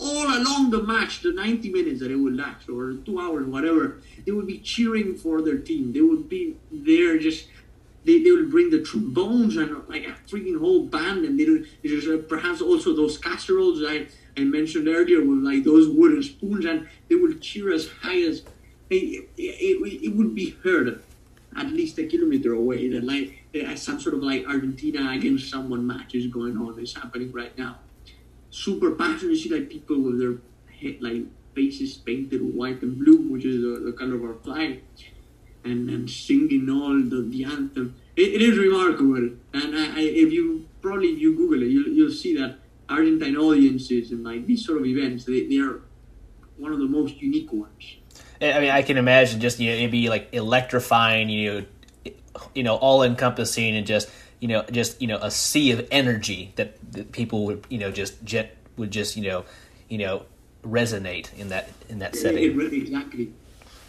[0.00, 3.98] all along the match, the 90 minutes that it will last, or two hours, whatever,
[4.24, 5.92] they will be cheering for their team.
[5.92, 7.48] They will be there just.
[8.02, 11.64] They, they will bring the trombones and like a freaking whole band, and they will
[11.84, 14.06] there's uh, perhaps also those casseroles I,
[14.38, 18.42] I mentioned earlier with like those wooden spoons, and they will cheer as high as
[18.88, 21.02] it, it, it, it would be heard
[21.56, 22.88] at least a kilometer away.
[22.88, 26.78] That like uh, some sort of like Argentina against someone match is going on.
[26.78, 27.78] Is happening right now
[28.50, 29.32] super passionate.
[29.32, 30.38] You see like people with their
[30.80, 31.22] head, like
[31.54, 34.82] faces painted white and blue, which is the, the color of our flag,
[35.64, 37.94] and and singing all the, the anthem.
[38.16, 41.88] it, it is remarkable, and I, I, if you probably if you Google it, you'll,
[41.88, 45.82] you'll see that Argentine audiences and like these sort of events, they, they are
[46.58, 47.96] one of the most unique ones.
[48.42, 51.66] I mean, I can imagine just you know it'd be like electrifying, you
[52.06, 52.12] know,
[52.54, 54.08] you know, all encompassing, and just
[54.40, 57.90] you know, just you know, a sea of energy that, that people would you know
[57.90, 59.44] just jet would just you know,
[59.88, 60.24] you know,
[60.64, 62.42] resonate in that in that setting.
[62.42, 63.32] It, it, exactly.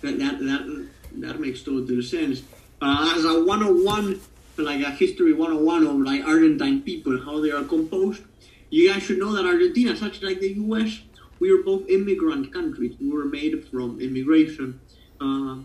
[0.02, 2.44] That, that that that makes total sense.
[2.82, 4.20] Uh, as a 101,
[4.58, 8.24] like a history 101 of like Argentine people, how they are composed.
[8.70, 11.00] You guys should know that Argentina, such like the U.S.,
[11.42, 12.96] we are both immigrant countries.
[13.02, 14.80] We were made from immigration.
[15.20, 15.58] Uh,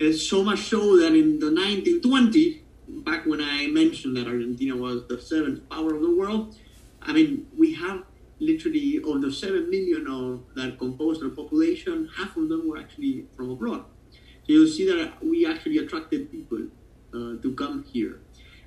[0.00, 2.62] it's so much so that in the 1920s,
[3.04, 6.56] back when I mentioned that Argentina was the seventh power of the world,
[7.02, 8.04] I mean, we have
[8.40, 13.26] literally of the 7 million of that composed our population, half of them were actually
[13.36, 13.84] from abroad.
[14.12, 16.68] So you'll see that we actually attracted people
[17.12, 18.20] uh, to come here.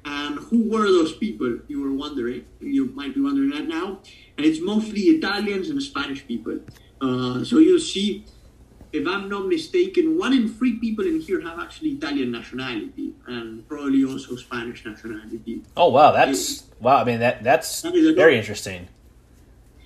[0.04, 1.60] And who were those people?
[1.68, 2.45] You were wondering.
[2.60, 3.99] You might be wondering that now.
[4.38, 6.60] And it's mostly Italians and Spanish people.
[6.99, 8.26] Uh, so you'll see,
[8.91, 13.68] if I'm not mistaken, one in three people in here have actually Italian nationality and
[13.68, 15.64] probably also Spanish nationality.
[15.78, 16.97] Oh wow, that's it, wow.
[16.97, 18.88] I mean that that's that very interesting.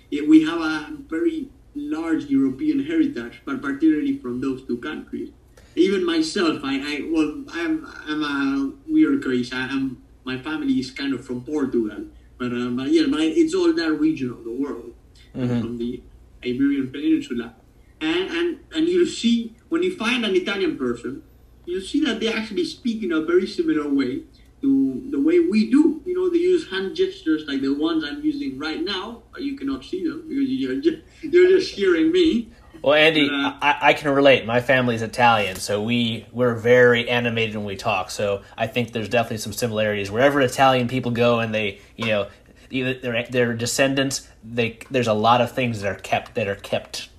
[0.09, 5.30] Yeah, we have a very large European heritage, but particularly from those two countries.
[5.76, 9.53] Even myself, I, I well, I'm I'm a weird case.
[9.53, 12.05] I am my family is kind of from Portugal,
[12.38, 14.93] but uh, but yeah, but it's all that region of the world
[15.36, 15.61] mm-hmm.
[15.61, 16.01] from the
[16.43, 17.55] Iberian Peninsula,
[18.01, 21.23] and and and you see when you find an Italian person,
[21.65, 24.23] you see that they actually speak in a very similar way
[24.61, 26.01] to the way we do.
[26.05, 29.55] You know, they use hand gestures like the ones I'm using right now, but you
[29.55, 32.49] cannot see them because you're just, you're just hearing me.
[32.86, 34.45] Well, Andy, I, I, can relate.
[34.45, 38.11] My family's Italian, so we we're very animated when we talk.
[38.11, 40.11] So I think there's definitely some similarities.
[40.11, 42.27] Wherever Italian people go, and they, you know,
[42.69, 46.57] either their their descendants, they there's a lot of things that are kept that are
[46.57, 47.09] kept.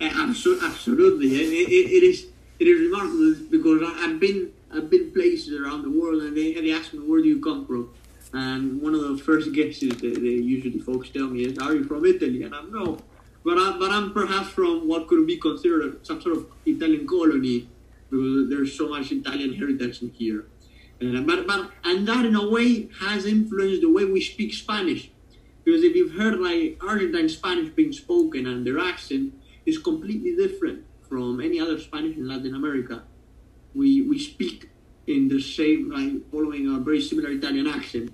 [0.00, 2.26] Eh, absolutely, it, it, it is
[2.60, 6.72] it is remarkable because I've been I've been places around the world, and they they
[6.72, 7.90] ask me where do you come from,
[8.32, 11.82] and one of the first guesses that they usually folks tell me is, "Are you
[11.82, 12.98] from Italy?" And I'm no
[13.46, 17.68] but, I, but I'm perhaps from what could be considered some sort of Italian colony
[18.10, 20.46] because there's so much Italian heritage in here.
[21.00, 25.10] Uh, but, but and that in a way has influenced the way we speak Spanish.
[25.62, 29.32] Because if you've heard like Argentine Spanish being spoken and their accent
[29.64, 33.04] is completely different from any other Spanish in Latin America.
[33.74, 34.70] We we speak
[35.06, 38.10] in the same like following a very similar Italian accent.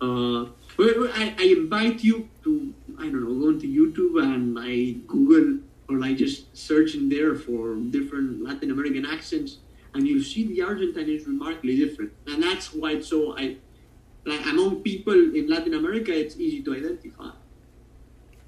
[0.00, 5.58] Uh, I, I invite you to I don't know, go into YouTube and I Google
[5.88, 9.58] or like just search in there for different Latin American accents,
[9.94, 13.56] and you see the Argentine is remarkably different, and that's why it's so I
[14.24, 17.30] like among people in Latin America, it's easy to identify.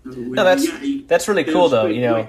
[0.04, 1.86] no, that's yeah, that's really cool though.
[1.86, 2.28] You know,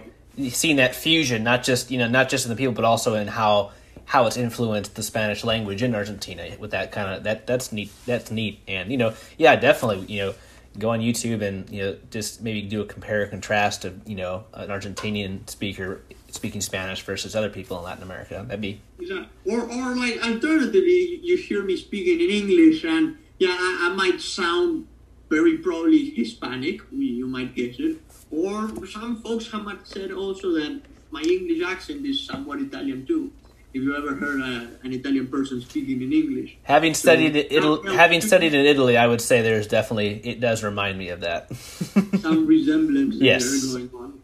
[0.49, 3.27] seeing that fusion, not just you know, not just in the people, but also in
[3.27, 3.71] how
[4.05, 7.91] how it's influenced the Spanish language in Argentina with that kind of that that's neat.
[8.05, 10.35] That's neat, and you know, yeah, definitely, you know
[10.79, 14.15] go on YouTube and you know just maybe do a compare and contrast of you
[14.15, 18.43] know an Argentinian speaker speaking Spanish versus other people in Latin America.
[18.47, 19.27] That'd be exactly.
[19.45, 24.21] or or like alternatively, you hear me speaking in English and yeah, I, I might
[24.21, 24.87] sound
[25.29, 26.81] very probably Hispanic.
[26.91, 27.97] You might guess it.
[28.31, 33.31] Or some folks have said also that my English accent is somewhat Italian too
[33.73, 36.57] if you ever heard a, an Italian person speaking in English.
[36.63, 40.63] Having so, studied Italy, having studied in Italy, I would say there's definitely it does
[40.63, 41.53] remind me of that.
[42.21, 43.43] some resemblance yes.
[43.43, 44.21] there going on.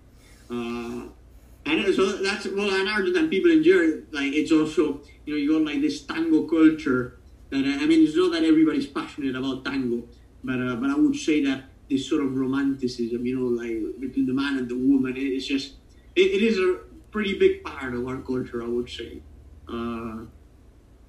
[0.50, 1.10] Uh,
[1.66, 5.52] and so that's well, and Argentine people in general, like it's also you know you
[5.54, 7.20] got like this tango culture
[7.50, 10.04] that I mean it's not that everybody's passionate about tango,
[10.44, 14.26] but uh, but I would say that this sort of romanticism, you know, like between
[14.26, 15.74] the man and the woman, it's just
[16.16, 16.80] it, it is a
[17.12, 19.22] pretty big part of our culture, I would say.
[19.68, 20.26] Uh,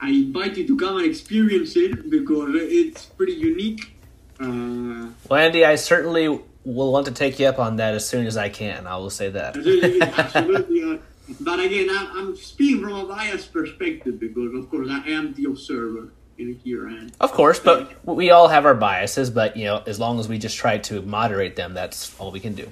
[0.01, 3.97] I invite you to come and experience it because it's pretty unique.
[4.41, 8.27] Uh, well, Andy, I certainly will want to take you up on that as soon
[8.27, 8.87] as I can.
[8.87, 9.57] I will say that.
[9.57, 11.01] Absolutely.
[11.27, 15.33] Uh, but again, I, am speaking from a biased perspective because, of course, I am
[15.33, 16.87] the observer in here.
[16.87, 19.31] And of course, but we all have our biases.
[19.31, 22.41] But you know, as long as we just try to moderate them, that's all we
[22.41, 22.71] can do.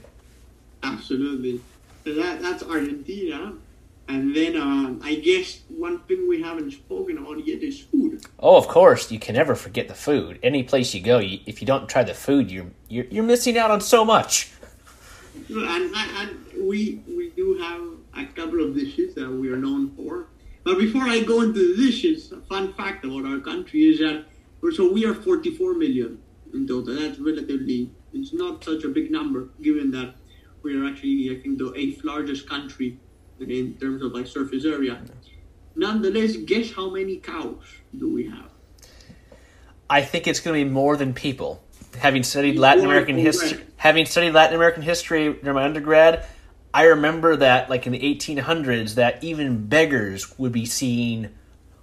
[0.83, 1.61] Absolutely.
[2.05, 3.55] So that that's Argentina.
[4.09, 8.25] And then um, I guess one thing we haven't spoken about yet is food.
[8.39, 10.39] Oh, of course, you can never forget the food.
[10.43, 13.57] Any place you go, you, if you don't try the food, you're you're, you're missing
[13.57, 14.51] out on so much.
[15.49, 16.39] And, and
[16.69, 17.83] we we do have
[18.15, 20.27] a couple of dishes that we are known for.
[20.65, 24.27] But before I go into the dishes, a fun fact about our country is that
[24.77, 26.19] so we are 44 million
[26.55, 26.95] in total.
[26.95, 30.15] That's relatively it's not such a big number given that
[30.63, 32.99] we are actually I think the eighth largest country
[33.41, 35.01] in terms of like surface area.
[35.75, 37.65] Nonetheless, guess how many cows
[37.97, 38.51] do we have?
[39.89, 41.63] I think it's going to be more than people.
[41.99, 46.25] Having studied Latin American history, having studied Latin American history during my undergrad,
[46.73, 51.31] I remember that, like in the 1800s, that even beggars would be seen,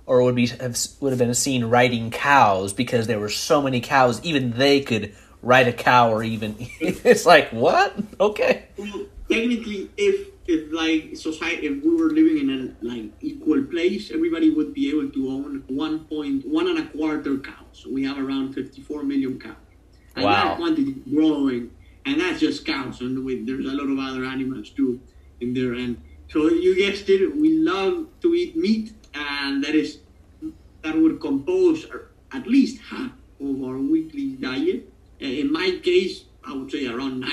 [0.07, 3.81] or would be have, would have been seen riding cows because there were so many
[3.81, 4.19] cows.
[4.23, 7.95] Even they could ride a cow, or even it's like what?
[8.19, 8.63] Okay.
[8.77, 12.49] Well, technically, if if like society, if we were living in
[12.81, 16.87] a like equal place, everybody would be able to own one point one and a
[16.87, 17.85] quarter cows.
[17.87, 19.55] We have around 54 million cows,
[20.15, 20.31] and Wow.
[20.33, 21.71] that quantity growing,
[22.05, 24.99] and that's just cows, and with, there's a lot of other animals too
[25.39, 25.73] in there.
[25.73, 29.99] And so you guessed it, we love to eat meat, and that is
[30.81, 31.85] that would compose
[32.33, 34.91] at least half of our weekly diet.
[35.19, 37.23] In my case, I would say around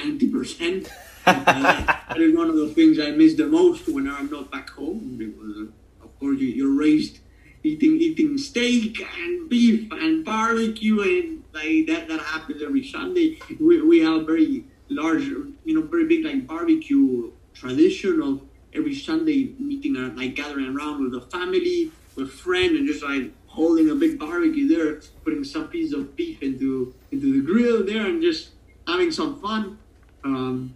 [1.27, 1.87] 90%.
[1.87, 5.17] that is one of the things I miss the most when I'm not back home
[5.19, 7.21] because, uh, of course, you, you're raised
[7.63, 13.39] eating eating steak and beef and barbecue and like that that happens every Sunday.
[13.59, 18.41] We, we have very large, you know, very big like barbecue tradition of
[18.75, 23.33] every Sunday meeting uh, like gathering around with the family, with friends, and just like
[23.47, 28.07] holding a big barbecue there, putting some piece of beef into into the grill there,
[28.07, 28.51] and just
[28.87, 29.79] having some fun.
[30.25, 30.75] Um,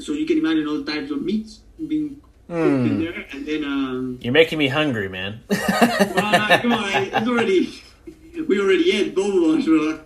[0.00, 4.18] so you can imagine all types of meats being cooked in there, and then um,
[4.20, 5.40] You're making me hungry, man.
[5.48, 7.82] well, come on, it's already
[8.48, 9.66] we already ate both of us.
[9.66, 10.00] We're like,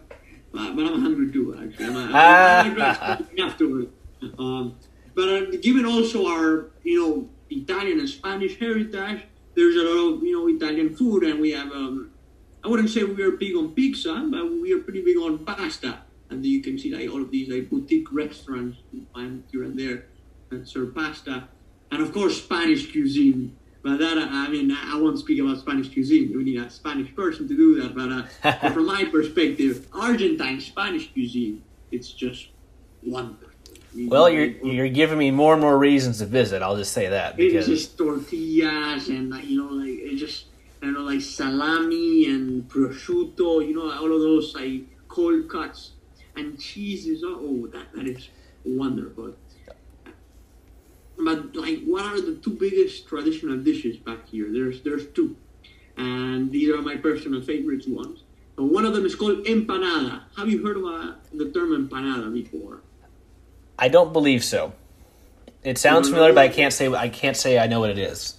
[0.52, 1.56] but but I'm hungry too.
[1.60, 3.90] Actually, I'm, I'm, I'm afterward.
[4.38, 4.76] Um,
[5.14, 9.22] but uh, given also our you know Italian and Spanish heritage,
[9.54, 12.10] there's a lot of you know Italian food, and we have um,
[12.64, 15.98] I wouldn't say we are big on pizza, but we are pretty big on pasta.
[16.30, 19.78] And you can see like all of these like boutique restaurants you find here and
[19.78, 20.06] there
[20.50, 21.48] that serve pasta,
[21.90, 23.56] and of course Spanish cuisine.
[23.82, 26.32] But that I mean I won't speak about Spanish cuisine.
[26.36, 27.94] We need a Spanish person to do that.
[27.94, 31.62] But, uh, from my perspective, Argentine Spanish cuisine,
[31.92, 32.48] it's just
[33.02, 33.50] wonderful.
[33.96, 36.62] Well, you're you're giving me more and more reasons to visit.
[36.62, 40.46] I'll just say that It's just tortillas and you know like it's just
[40.82, 45.92] I don't know like salami and prosciutto, you know all of those like cold cuts
[46.36, 47.22] and cheeses.
[47.24, 48.28] Oh, that that is
[48.64, 49.34] wonderful.
[51.16, 54.52] But like, what are the two biggest traditional dishes back here?
[54.52, 55.36] There's there's two,
[55.96, 58.22] and these are my personal favorites ones.
[58.56, 60.22] And one of them is called empanada.
[60.36, 62.80] Have you heard of uh, the term empanada before?
[63.78, 64.72] I don't believe so.
[65.64, 68.36] It sounds familiar, but I can't say I can't say I know what it is.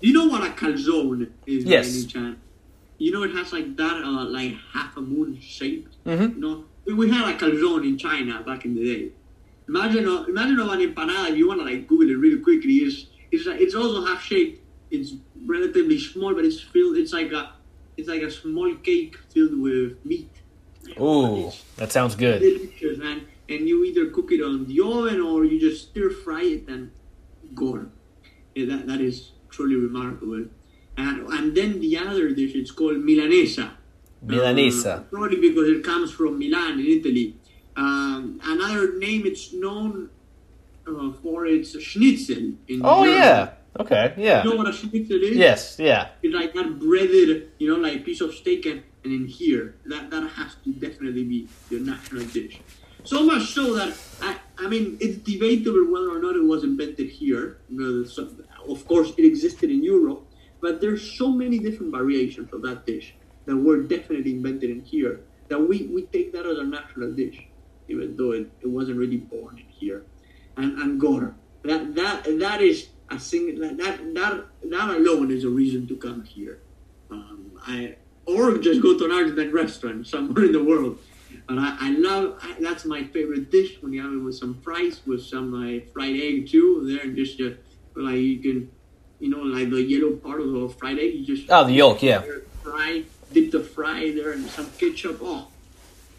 [0.00, 1.64] You know what a calzone is?
[1.64, 2.14] Yes.
[2.98, 5.88] You know it has like that, uh, like half a moon shape.
[6.04, 6.34] Mhm.
[6.34, 6.64] You know,
[6.94, 9.12] we, had a calzone in China back in the day.
[9.68, 11.30] Imagine, uh, imagine of an empanada.
[11.30, 12.74] If you want to like Google it really quickly,
[13.30, 14.62] it's like, it's also half shaped.
[14.90, 15.12] It's
[15.46, 16.96] relatively small, but it's filled.
[16.96, 17.52] It's like a
[17.96, 20.30] it's like a small cake filled with meat.
[20.98, 22.40] Ooh, that sounds good.
[22.40, 23.26] delicious, man.
[23.48, 26.90] And you either cook it on the oven or you just stir fry it and
[27.54, 27.88] gore.
[28.54, 30.46] Yeah, that, that is truly remarkable.
[30.96, 33.72] And, and then the other dish, it's called Milanesa.
[34.26, 34.98] Milanesa.
[34.98, 37.36] Uh, probably because it comes from Milan in Italy.
[37.76, 40.10] Um, another name it's known
[40.86, 42.52] uh, for its schnitzel.
[42.68, 43.18] In Oh German.
[43.20, 43.50] yeah.
[43.78, 44.14] Okay.
[44.16, 44.42] Yeah.
[44.44, 45.36] You know what a schnitzel is?
[45.36, 45.78] Yes.
[45.78, 46.08] Yeah.
[46.22, 50.10] It's like that breaded, you know, like piece of steak, and, and in here, that
[50.10, 52.60] that has to definitely be the national dish.
[53.04, 57.08] So much so that I, I mean, it's debatable whether or not it was invented
[57.08, 57.58] here.
[58.68, 60.26] Of course, it existed in Europe,
[60.60, 63.14] but there's so many different variations of that dish
[63.46, 65.20] that were definitely invented in here
[65.50, 67.46] that we, we take that as a national dish,
[67.88, 70.04] even though it, it wasn't really born in here.
[70.56, 71.34] And Angora,
[71.64, 73.76] that that that is a single that
[74.14, 76.60] that that, alone is a reason to come here.
[77.10, 80.98] Um, I or just go to an Argentine restaurant somewhere in the world.
[81.48, 84.60] And I, I love I, that's my favorite dish when you have it with some
[84.62, 86.86] fries, with some like fried egg too.
[86.86, 87.50] There and just uh,
[87.96, 88.70] like you can,
[89.18, 91.14] you know, like the yellow part of the fried egg.
[91.14, 92.02] You just Oh, the yolk.
[92.02, 92.22] Yeah.
[92.62, 95.20] fry, dip the fry there and some ketchup.
[95.22, 95.48] Oh,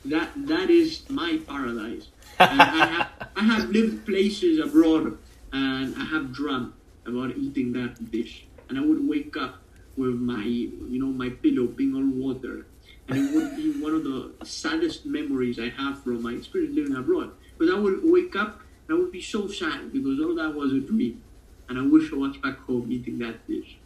[0.06, 2.08] that that is my paradise.
[2.40, 5.18] and I have I have lived places abroad
[5.54, 6.74] and I have dreamt
[7.06, 8.46] about eating that dish.
[8.70, 9.62] And I would wake up
[9.98, 12.66] with my you know my pillow being all water.
[13.08, 16.96] And it would be one of the saddest memories I have from my experience living
[16.96, 17.32] abroad.
[17.58, 20.72] Because I would wake up and I would be so sad because all that was
[20.72, 21.22] a dream.
[21.68, 23.78] And I wish I was back home eating that dish.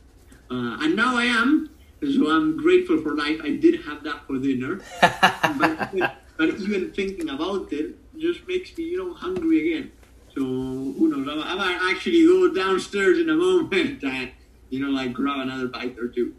[0.49, 1.69] Uh, and now I am,
[2.01, 3.39] so I'm grateful for life.
[3.43, 8.85] I did have that for dinner, but, but even thinking about it just makes me,
[8.85, 9.91] you know, hungry again.
[10.33, 11.43] So who knows?
[11.45, 14.31] I, might actually go downstairs in a moment and,
[14.69, 16.35] you know, like grab another bite or two.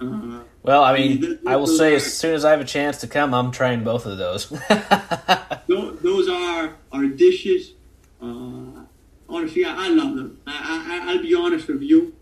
[0.00, 2.98] Uh, Well, I mean, I will say are- as soon as I have a chance
[2.98, 4.48] to come, I'm trying both of those.
[5.68, 7.72] those are our dishes.
[8.20, 8.84] Uh,
[9.28, 10.40] honestly, I, I love them.
[10.46, 12.14] I, I, I'll be honest with you.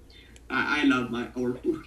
[0.49, 1.85] I, I love my our food.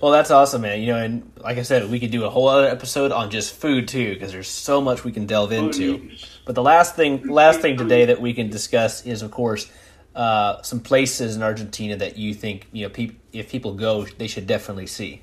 [0.00, 0.80] Well, that's awesome, man.
[0.80, 3.54] You know, and like I said, we could do a whole other episode on just
[3.54, 6.10] food too, because there's so much we can delve into.
[6.44, 9.70] But the last thing, last thing today that we can discuss is, of course,
[10.14, 14.26] uh, some places in Argentina that you think you know, peop- if people go, they
[14.26, 15.22] should definitely see.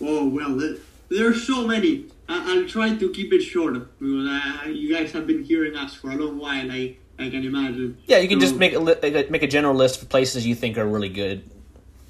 [0.00, 0.76] Oh well, there,
[1.10, 2.06] there are so many.
[2.28, 5.94] I, I'll try to keep it short because uh, you guys have been hearing us
[5.94, 6.70] for a long while.
[6.70, 7.98] I, I can imagine.
[8.06, 10.78] Yeah, you can just make a li- make a general list of places you think
[10.78, 11.48] are really good.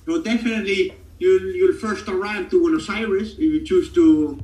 [0.07, 0.95] So definitely,
[1.25, 4.39] you'll you'll first arrive to Buenos Aires if you choose to,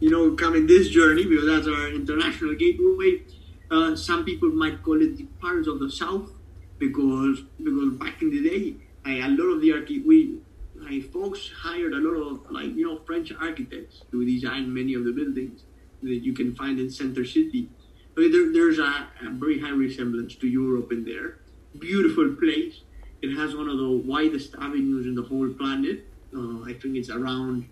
[0.00, 3.22] you know, come in this journey because that's our international gateway.
[3.70, 6.30] Uh, some people might call it the Paris of the South
[6.78, 10.38] because because back in the day, I, a lot of the archi- we
[10.76, 15.04] like folks hired a lot of like you know French architects to design many of
[15.04, 15.64] the buildings
[16.02, 17.68] that you can find in Center City.
[18.14, 21.38] But there, there's a, a very high resemblance to Europe in there.
[21.78, 22.82] Beautiful place.
[23.22, 26.04] It has one of the widest avenues in the whole planet.
[26.34, 27.68] Uh, I think it's around,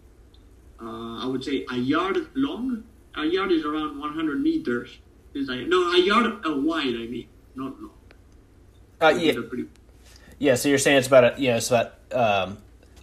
[0.81, 2.85] uh, I would say, a yard long.
[3.17, 4.99] A yard is around 100 meters.
[5.35, 7.91] It's like, no, a yard uh, wide, I mean, not long.
[9.01, 9.69] Uh, yeah, pretty-
[10.39, 10.55] yeah.
[10.57, 12.59] So you're saying it's about a, you know, it's about um,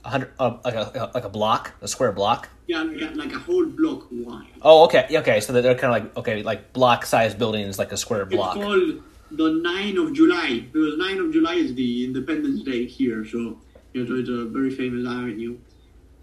[0.06, 2.50] a hundred, uh, like a like a block, a square block.
[2.68, 4.46] yeah, like a, like a whole block wide.
[4.62, 5.40] Oh, okay, okay.
[5.40, 8.56] So they're kind of like okay, like block size buildings, like a square block.
[8.58, 9.02] It's called
[9.32, 13.58] the 9 of July because 9 of July is the Independence Day here, so
[13.98, 15.58] you it's a very famous avenue.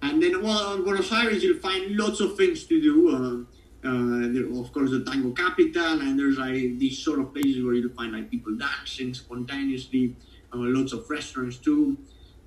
[0.03, 3.09] And then, well, in Buenos Aires, you'll find lots of things to do.
[3.09, 7.65] Uh, uh, there, of course, the tango capital, and there's like these sort of places
[7.65, 10.17] where you'll find like people dancing spontaneously.
[10.53, 11.97] Uh, lots of restaurants too.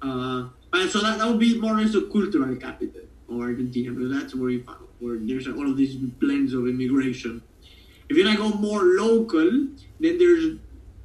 [0.02, 4.12] Uh, and so that, that would be more or less cultural capital of Argentina, because
[4.12, 7.42] that's where you find where there's all of these blends of immigration.
[8.10, 9.68] If you like go more local,
[10.00, 10.58] then there's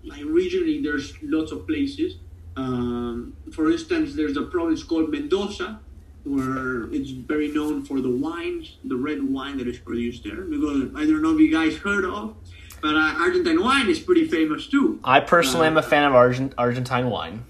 [0.05, 2.17] like regionally there's lots of places.
[2.57, 5.81] Um, for instance, there's a province called Mendoza,
[6.25, 10.43] where it's very known for the wines, the red wine that is produced there.
[10.43, 12.37] Because I don't know if you guys heard of,
[12.81, 15.01] but uh, Argentine wine is pretty famous too.
[15.05, 17.45] I personally am a fan of Argent, Argentine wine.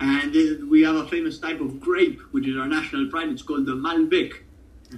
[0.00, 3.28] And we have a famous type of grape, which is our national pride.
[3.28, 4.32] It's called the Malbec.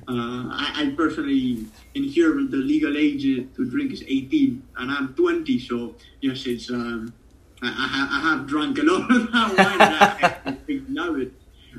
[0.08, 5.14] Uh, I, I personally, in here, the legal age to drink is 18, and I'm
[5.14, 6.70] 20, so yes, it's.
[6.70, 7.12] Um,
[7.66, 11.18] I, I, have, I have drunk a lot of that wine, and I, I love
[11.18, 11.32] it.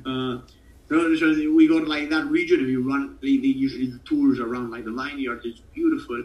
[0.05, 0.39] Uh,
[0.88, 2.59] so, so we got like that region.
[2.61, 5.41] If you run, they, they usually do tours around like the vineyard.
[5.43, 6.23] It's beautiful.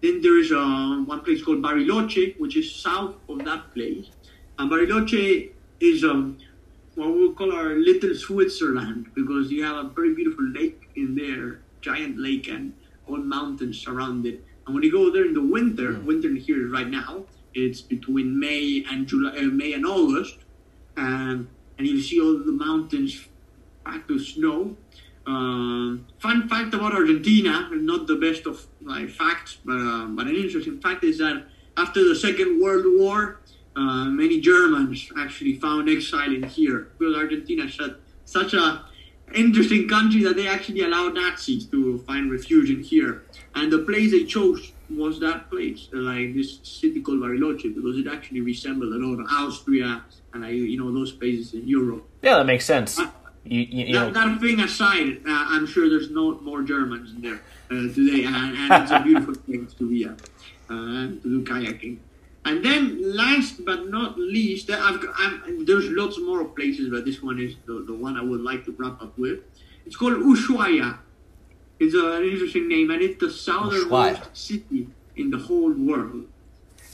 [0.00, 4.06] Then there is uh, one place called Bariloche, which is south of that place.
[4.58, 5.50] And Bariloche
[5.80, 6.38] is um,
[6.94, 11.60] what we call our little Switzerland because you have a very beautiful lake in there,
[11.80, 12.72] giant lake, and
[13.06, 14.44] all mountains surround it.
[14.66, 17.24] And when you go there in the winter, winter here right now,
[17.54, 20.38] it's between May and July, uh, May and August,
[20.96, 23.28] and and you see all the mountains
[23.84, 24.76] packed with snow.
[25.26, 30.34] Um, fun fact about Argentina, not the best of like facts, but uh, but an
[30.34, 31.44] interesting fact is that
[31.76, 33.40] after the Second World War,
[33.76, 37.92] uh, many Germans actually found exile in here because Argentina is such,
[38.24, 38.84] such a
[39.34, 43.24] interesting country that they actually allowed Nazis to find refuge in here.
[43.54, 48.06] And the place they chose was that place, like this city called Bariloche, because it
[48.06, 52.06] actually resembled a lot of Austria and like, you know those places in Europe.
[52.22, 52.98] Yeah, that makes sense.
[52.98, 53.10] Uh,
[53.44, 57.22] You, you, you that, that thing aside, uh, I'm sure there's no more Germans in
[57.22, 60.20] there uh, today, and, and it's a beautiful place to be at,
[60.68, 61.98] uh, to do kayaking.
[62.44, 62.82] And then,
[63.16, 67.56] last but not least, uh, I've, I'm, there's lots more places, but this one is
[67.66, 69.38] the, the one I would like to wrap up with.
[69.86, 70.98] It's called Ushuaia.
[71.80, 76.26] It's a, an interesting name, and it's the southernmost city in the whole world.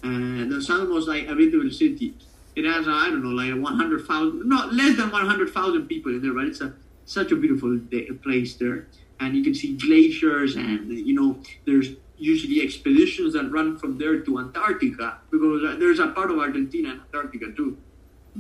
[0.03, 2.15] Uh, the southernmost like habitable city.
[2.55, 6.45] It has, I don't know, like 100,000, not less than 100,000 people in there, but
[6.45, 6.75] it's a
[7.07, 8.87] such a beautiful day, place there.
[9.21, 14.21] And you can see glaciers, and you know, there's usually expeditions that run from there
[14.21, 17.77] to Antarctica because uh, there's a part of Argentina and Antarctica too.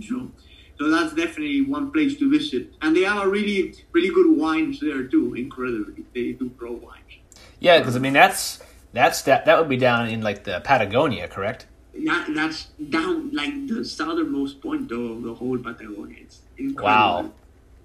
[0.01, 0.31] So,
[0.79, 2.72] so that's definitely one place to visit.
[2.83, 5.35] And they have a really, really good wines there too.
[5.35, 7.01] Incredibly, they do grow wines.
[7.61, 8.61] yeah, because I mean that's
[8.93, 11.66] that's that that would be down in like the Patagonia, correct?
[12.07, 16.18] That, that's down like the southernmost point of the whole Patagonia.
[16.22, 16.85] It's incredible.
[16.85, 17.33] Wow.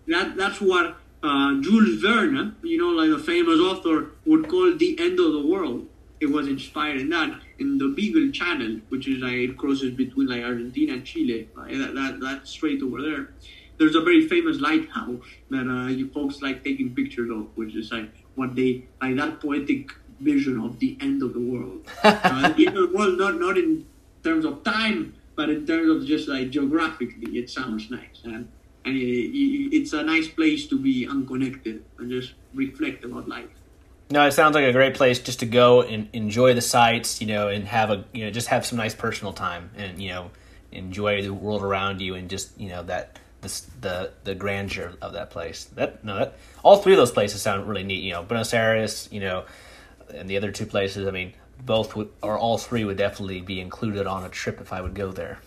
[0.07, 4.99] That that's what uh, Jules Verne, you know, like the famous author, would call the
[4.99, 5.87] end of the world.
[6.19, 7.39] It was inspired in that.
[7.59, 11.77] In the Beagle Channel, which is like it crosses between like Argentina and Chile, right?
[11.77, 13.33] that, that that straight over there.
[13.77, 17.91] There's a very famous lighthouse that uh, you folks like taking pictures of, which is
[17.91, 21.87] like what they like that poetic vision of the end of the world.
[22.03, 23.85] uh, the end the world, not not in
[24.23, 28.49] terms of time, but in terms of just like geographically, it sounds nice and
[28.85, 33.58] and it, it, it's a nice place to be unconnected and just reflect about life.
[34.11, 37.27] No, it sounds like a great place just to go and enjoy the sights, you
[37.27, 40.31] know, and have a you know just have some nice personal time and you know
[40.71, 45.13] enjoy the world around you and just you know that the the the grandeur of
[45.13, 45.65] that place.
[45.75, 48.03] That no, that all three of those places sound really neat.
[48.03, 49.45] You know, Buenos Aires, you know,
[50.11, 51.07] and the other two places.
[51.07, 51.33] I mean,
[51.63, 54.95] both would or all three would definitely be included on a trip if I would
[54.95, 55.39] go there.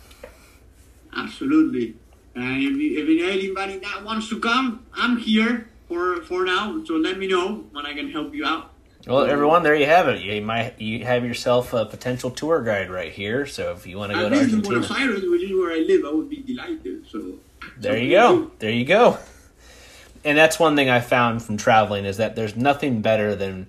[1.17, 1.97] Absolutely.
[2.35, 6.83] And if, if anybody that wants to come, I'm here for for now.
[6.85, 8.71] So let me know when I can help you out.
[9.07, 10.23] Well, everyone, there you have it.
[10.23, 13.47] You might you have yourself a potential tour guide right here.
[13.47, 16.05] So if you want to go to Argentina, Buenos Aires, which is where I live.
[16.05, 17.07] I would be delighted.
[17.09, 17.35] So
[17.79, 18.51] there you go.
[18.59, 19.19] There you go.
[20.25, 23.67] And that's one thing I found from traveling is that there's nothing better than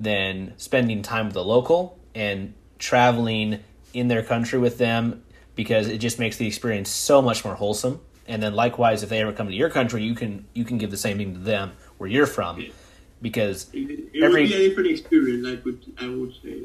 [0.00, 3.60] than spending time with a local and traveling
[3.92, 5.22] in their country with them
[5.54, 8.00] because it just makes the experience so much more wholesome.
[8.26, 10.90] And then likewise, if they ever come to your country, you can you can give
[10.90, 12.64] the same thing to them where you're from,
[13.20, 15.46] because It, it Every- would be a different experience.
[15.46, 16.62] I would I would say.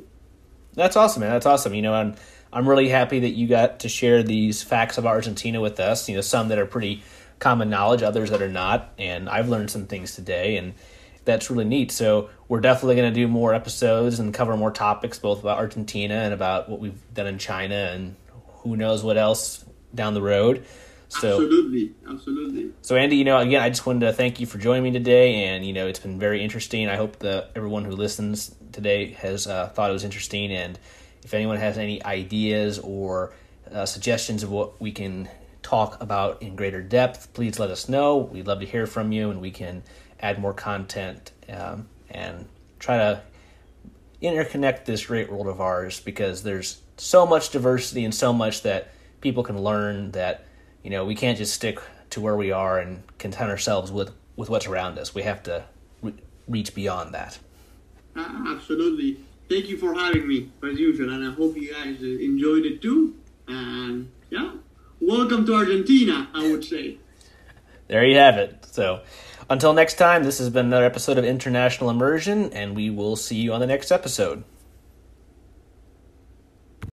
[0.74, 1.32] That's awesome, man.
[1.32, 1.74] That's awesome.
[1.74, 2.16] You know, I'm
[2.54, 6.08] I'm really happy that you got to share these facts of Argentina with us.
[6.08, 7.04] You know, some that are pretty
[7.40, 10.74] common knowledge, others that are not, and I've learned some things today, and
[11.26, 11.92] that's really neat.
[11.92, 16.16] So we're definitely going to do more episodes and cover more topics, both about Argentina
[16.16, 18.16] and about what we've done in China, and
[18.64, 20.66] who knows what else down the road.
[21.10, 21.42] So.
[21.42, 22.72] absolutely, absolutely.
[22.82, 25.46] So Andy, you know, again, I just wanted to thank you for joining me today,
[25.46, 26.88] and you know, it's been very interesting.
[26.88, 30.78] I hope that everyone who listens today has uh, thought it was interesting, and
[31.24, 33.34] if anyone has any ideas or
[33.72, 35.28] uh, suggestions of what we can
[35.64, 38.18] talk about in greater depth, please let us know.
[38.18, 39.84] We'd love to hear from you, and we can
[40.20, 42.48] add more content um, and
[42.78, 43.22] try to
[44.22, 48.92] interconnect this great world of ours because there's so much diversity and so much that
[49.22, 50.46] people can learn that
[50.84, 54.50] you know we can't just stick to where we are and content ourselves with with
[54.50, 55.64] what's around us we have to
[56.02, 56.14] re-
[56.48, 57.40] reach beyond that
[58.16, 59.18] absolutely.
[59.50, 62.82] Thank you for having me as usual, and I hope you guys uh, enjoyed it
[62.82, 63.16] too.
[63.48, 64.52] And yeah,
[65.00, 66.28] welcome to Argentina.
[66.34, 66.98] I would say.
[67.88, 69.02] there you have it so
[69.50, 73.38] until next time this has been another episode of international immersion and we will see
[73.38, 74.44] you on the next episode